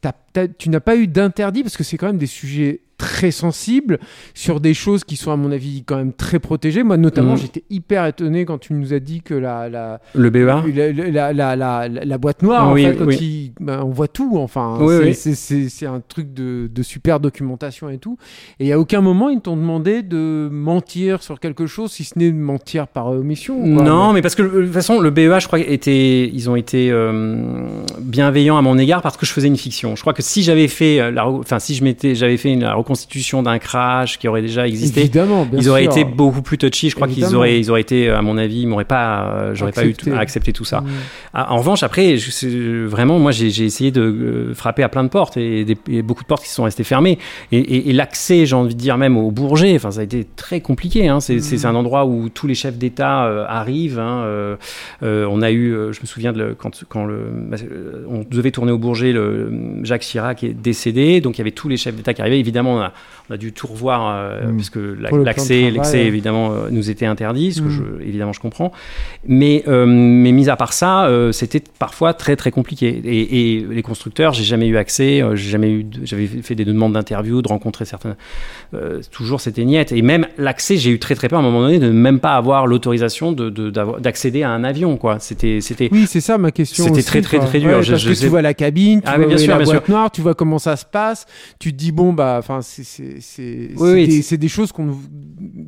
[0.00, 3.30] t'as- t'as- tu n'as pas eu d'interdit parce que c'est quand même des sujets très
[3.30, 4.00] sensibles
[4.34, 6.82] sur des choses qui sont à mon avis quand même très protégées.
[6.82, 7.38] Moi notamment, Mhm.
[7.38, 10.64] j'étais hyper étonné quand tu nous as dit que la la Le BEA
[11.12, 13.16] la, la, la, la- boîte noire, Oui, en fait, quand oui.
[13.20, 14.32] il- ben, on voit tout.
[14.38, 18.18] Enfin, Oui, c'est- un truc de, de super documentation et tout.
[18.58, 22.32] Et à aucun moment ils t'ont demandé de mentir sur quelque chose, si ce n'est
[22.32, 23.62] de mentir par omission.
[23.76, 23.84] quoi.
[23.84, 26.90] Non, mais parce que de toute façon, le BEA, je crois, était, ils ont été
[26.90, 27.62] euh,
[28.00, 29.94] bienveillants à mon égard parce que je faisais une fiction.
[29.94, 32.60] Je crois que si j'avais fait, euh, la, enfin, si je m'étais, j'avais fait une
[32.60, 35.92] la reconstitution d'un crash qui aurait déjà existé, Évidemment, bien ils auraient sûr.
[35.92, 36.90] été beaucoup plus touchy.
[36.90, 39.72] Je crois qu'ils auraient, ils auraient été, à mon avis, ils m'auraient pas, euh, j'aurais
[39.72, 40.80] pas eu à accepter tout ça.
[40.82, 40.86] Mm.
[41.34, 45.08] Ah, En revanche, après, je- vraiment, moi, j'ai essayé de euh, frapper à plein de
[45.08, 47.18] portes et, des- et beaucoup de portes qui sont restées fermées.
[47.52, 50.26] Et, et- et l'accès, j'ai envie de dire même au Bourget, enfin, ça a été
[50.36, 51.08] très compliqué.
[51.08, 51.20] hein.
[51.20, 53.98] C'est c'est un endroit où tous les chefs d'État euh, arrivent.
[53.98, 54.22] hein.
[54.24, 54.56] Euh,
[55.02, 57.18] euh, on a eu, euh, je me souviens de le- quand, quand le,
[57.48, 59.50] bah, euh, on devait tourner au Bourget, le,
[59.84, 62.38] Jacques Chirac est décédé, donc il y avait tous les chefs d'État qui arrivaient.
[62.40, 62.92] Évidemment, on a,
[63.30, 64.56] on a dû tout revoir euh, Mm.
[65.70, 66.06] de l'accès, ouais.
[66.06, 67.70] évidemment euh, nous était interdit, ce que Mm.
[67.70, 68.72] je, évidemment je comprends.
[69.26, 73.00] Mais, euh, mais mis à part ça, euh, c'était parfois très très compliqué.
[73.04, 75.22] Et, et les constructeurs, j'ai jamais eu accès.
[75.34, 78.16] j'ai jamais eu, j'avais fait des demandes d'interview, de rencontrer certains.
[79.12, 79.92] toujours c'était niette.
[79.92, 82.20] Et même l'accès, j'ai eu très très peur à un moment donné de ne même
[82.20, 84.96] pas avoir l'autorisation de, de- d'avoir- d'accéder à un avion.
[84.96, 85.18] Quoi.
[85.20, 85.88] C'était, c'était.
[85.92, 86.84] Oui, c'est ça ma question.
[86.84, 87.70] C'était très, très, très dur.
[87.70, 89.48] Ouais, Je- parce je que sais- tu vois la cabine, tu Ah, vois bien sûr,
[89.50, 89.94] la bien boîte sûr.
[90.12, 91.26] Tu vois comment ça se passe.
[91.58, 94.70] Tu te dis bon bah, enfin c'est c'est c'est Oui, c'est oui, des, des choses
[94.72, 94.88] qu'on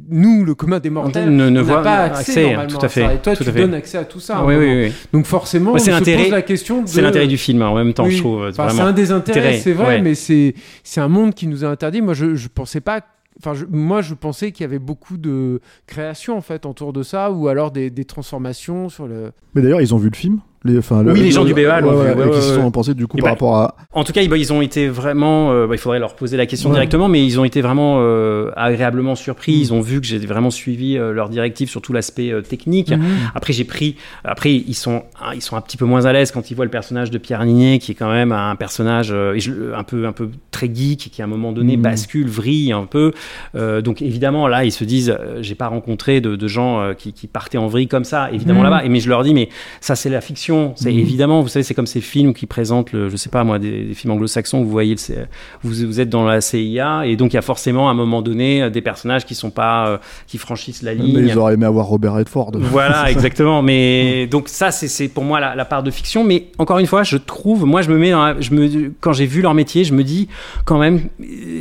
[0.09, 2.83] nous le commun des mortels ne- ne on n'a voit pas accès, accès, normalement tout
[2.83, 3.15] à à ça.
[3.15, 3.61] Et toi tout tu fait.
[3.61, 4.45] donnes accès à tout ça.
[4.45, 4.93] Oui, oui, oui.
[5.13, 6.83] Donc forcément, Ouais, on c'est se l'intérêt- pose la question.
[6.83, 8.13] de- C'est l'intérêt du film hein, en même temps, Oui.
[8.13, 8.43] je trouve.
[8.49, 8.79] Enfin, vraiment.
[8.83, 10.01] c'est un des intérêts, Intérêt, c'est vrai, ouais.
[10.03, 10.55] mais c'est
[10.85, 12.01] c'est un monde qui nous est interdit.
[12.03, 13.01] Moi, je je pensais pas.
[13.39, 17.03] Enfin, je- moi, je pensais qu'il y avait beaucoup de création en fait autour de
[17.03, 19.33] ça, ou alors des, des transformations sur le.
[19.55, 21.57] Mais d'ailleurs, ils ont vu le film les, enfin, le- Oui, les gens du l'ont
[21.57, 23.75] ouais, ouais, ouais, et qui se sont pensés du coup Et par bah, rapport à.
[23.93, 25.51] En tout cas, ils, bah, ils ont été vraiment.
[25.53, 28.51] euh, bah, il faudrait leur poser la question directement, mais ils ont été vraiment euh,
[28.57, 29.53] agréablement surpris.
[29.55, 32.91] Ils ont vu que j'ai vraiment suivi euh, leurs directives sur tout l'aspect euh, technique.
[32.91, 33.03] Mhm.
[33.35, 33.97] Après, j'ai pris.
[34.23, 36.67] Après, ils sont, ah, ils sont un petit peu moins à l'aise quand ils voient
[36.67, 40.29] le personnage de Pierre Ninet, qui est quand même un personnage un peu, un peu
[40.51, 41.83] très geek, qui à un moment donné Mhm.
[41.83, 43.13] bascule, vrille un peu.
[43.55, 47.59] Donc évidemment, là, ils se disent, j'ai pas rencontré de, de gens qui, qui partaient
[47.59, 48.31] en vrille comme ça.
[48.31, 48.85] Évidemment là-bas.
[48.85, 49.49] Et mais je leur dis, mais
[49.81, 50.50] ça c'est la fiction.
[50.77, 50.99] C'est Mhm.
[50.99, 53.85] évidemment, vous savez, c'est comme ces films qui présentent, le, je sais pas moi, des,
[53.85, 54.63] des films anglo-saxons.
[54.63, 55.15] Vous voyez, le
[55.63, 58.23] vous, vous êtes dans la CIA et donc il y a forcément à un moment
[58.23, 61.27] donné euh, des personnages qui sont pas, euh, qui franchissent la Mais ligne.
[61.29, 62.53] ils auraient aimé avoir Robert Redford.
[62.57, 63.63] Voilà, exactement.
[63.63, 66.25] Mais donc ça, c'est- pour moi la, la part de fiction.
[66.25, 69.13] Mais encore une fois, je trouve, moi, je me mets, dans la- je me, quand
[69.13, 70.29] j'ai vu leur métier, je me dis
[70.65, 71.01] quand même,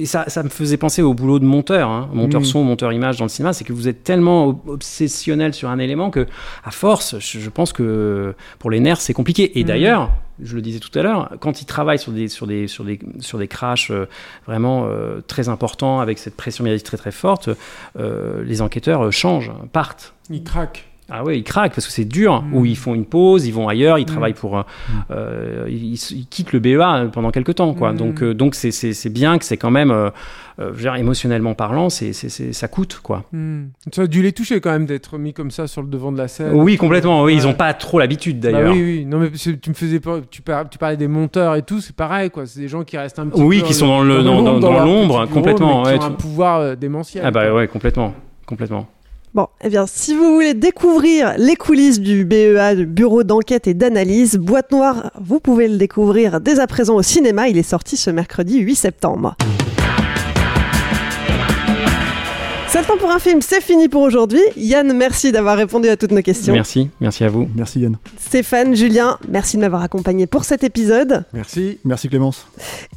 [0.05, 2.45] ça, ça me faisait penser au boulot de monteur, hein, monteur Mm.
[2.45, 5.79] son, monteur image dans le cinéma, c'est que vous êtes tellement ob- obsessionnel sur un
[5.79, 6.25] élément que,
[6.63, 9.59] à force, je, je pense que pour les nerfs, c'est compliqué.
[9.59, 9.67] Et Mm.
[9.67, 10.11] d'ailleurs.
[10.41, 12.97] Je le disais tout à l'heure, quand ils travaillent sur des, sur des, sur des,
[13.19, 14.07] sur des crashs euh,
[14.47, 17.49] vraiment euh, très importants, avec cette pression médiatique très très forte,
[17.97, 20.13] euh, les enquêteurs changent, partent.
[20.29, 20.88] Il craque.
[21.11, 22.41] Ah oui, ils craquent parce que c'est dur.
[22.41, 22.53] Mm.
[22.55, 24.63] Ou ils font une pause, ils vont ailleurs, ils travaillent pour, euh,
[25.11, 27.93] euh, ils, ils quittent le BEA pendant quelques temps, quoi.
[27.93, 27.97] Mm.
[27.97, 30.09] Donc, euh, donc c'est, c'est, bien que c'est quand même, euh,
[30.97, 33.23] émotionnellement parlant, c'est, ça coûte, quoi.
[33.93, 36.17] Ça a dû les toucher quand même d'être mis comme ça sur le devant de
[36.17, 36.53] la scène.
[36.53, 37.23] Oui, complètement.
[37.23, 37.45] Oui, ils Ouais.
[37.47, 38.73] ont pas trop l'habitude Bah d'ailleurs.
[38.73, 39.05] oui, oui.
[39.05, 41.95] Non, mais tu me faisais pas, tu, par- tu parlais des monteurs et tout, c'est
[41.95, 42.45] pareil, quoi.
[42.45, 45.19] C'est des gens qui restent un petit Oui, peu qui sont dans le- dans- l'ombre,
[45.25, 47.23] bureau, complètement, qui ouais, ont un pouvoir démentiel.
[47.25, 48.13] Ah bah ouais, complètement,
[48.45, 48.87] complètement.
[49.35, 53.75] Bon, eh bien, si vous voulez découvrir les coulisses du BEA, du Bureau d'enquête et
[53.75, 57.47] d'analyse, Boîte Noire, vous pouvez le découvrir dès à présent au cinéma.
[57.47, 59.35] Il est sorti ce mercredi 8 septembre.
[62.71, 64.41] C'est le temps pour un film, c'est fini pour aujourd'hui.
[64.55, 66.53] Yann, merci d'avoir répondu à toutes nos questions.
[66.53, 67.47] Merci, merci à vous.
[67.55, 67.97] Merci Yann.
[68.19, 71.25] Stéphane, Julien, merci de m'avoir accompagné pour cet épisode.
[71.33, 71.79] Merci.
[71.83, 72.45] Merci Clémence.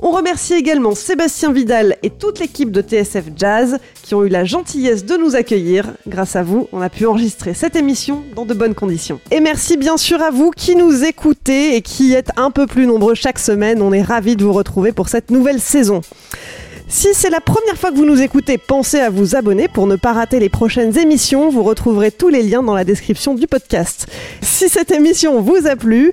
[0.00, 4.44] On remercie également Sébastien Vidal et toute l'équipe de TSF Jazz qui ont eu la
[4.44, 5.94] gentillesse de nous accueillir.
[6.06, 9.20] Grâce à vous, on a pu enregistrer cette émission dans de bonnes conditions.
[9.30, 12.86] Et merci bien sûr à vous qui nous écoutez et qui êtes un peu plus
[12.86, 13.80] nombreux chaque semaine.
[13.80, 16.02] On est ravis de vous retrouver pour cette nouvelle saison.
[16.88, 19.96] Si c'est la première fois que vous nous écoutez, pensez à vous abonner pour ne
[19.96, 21.48] pas rater les prochaines émissions.
[21.48, 24.06] Vous retrouverez tous les liens dans la description du podcast.
[24.42, 26.12] Si cette émission vous a plu,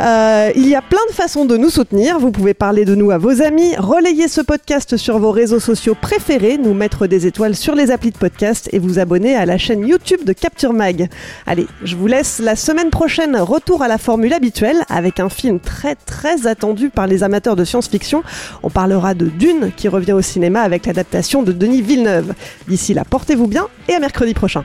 [0.00, 2.18] euh, il y a plein de façons de nous soutenir.
[2.18, 5.96] Vous pouvez parler de nous à vos amis, relayer ce podcast sur vos réseaux sociaux
[6.00, 9.58] préférés, nous mettre des étoiles sur les applis de podcast et vous abonner à la
[9.58, 11.08] chaîne YouTube de Capture Mag.
[11.46, 13.36] Allez, je vous laisse la semaine prochaine.
[13.36, 17.64] Retour à la formule habituelle avec un film très très attendu par les amateurs de
[17.64, 18.22] science-fiction.
[18.62, 22.34] On parlera de Dune qui revient au cinéma avec l'adaptation de Denis Villeneuve.
[22.68, 24.64] D'ici là, portez-vous bien et à mercredi prochain.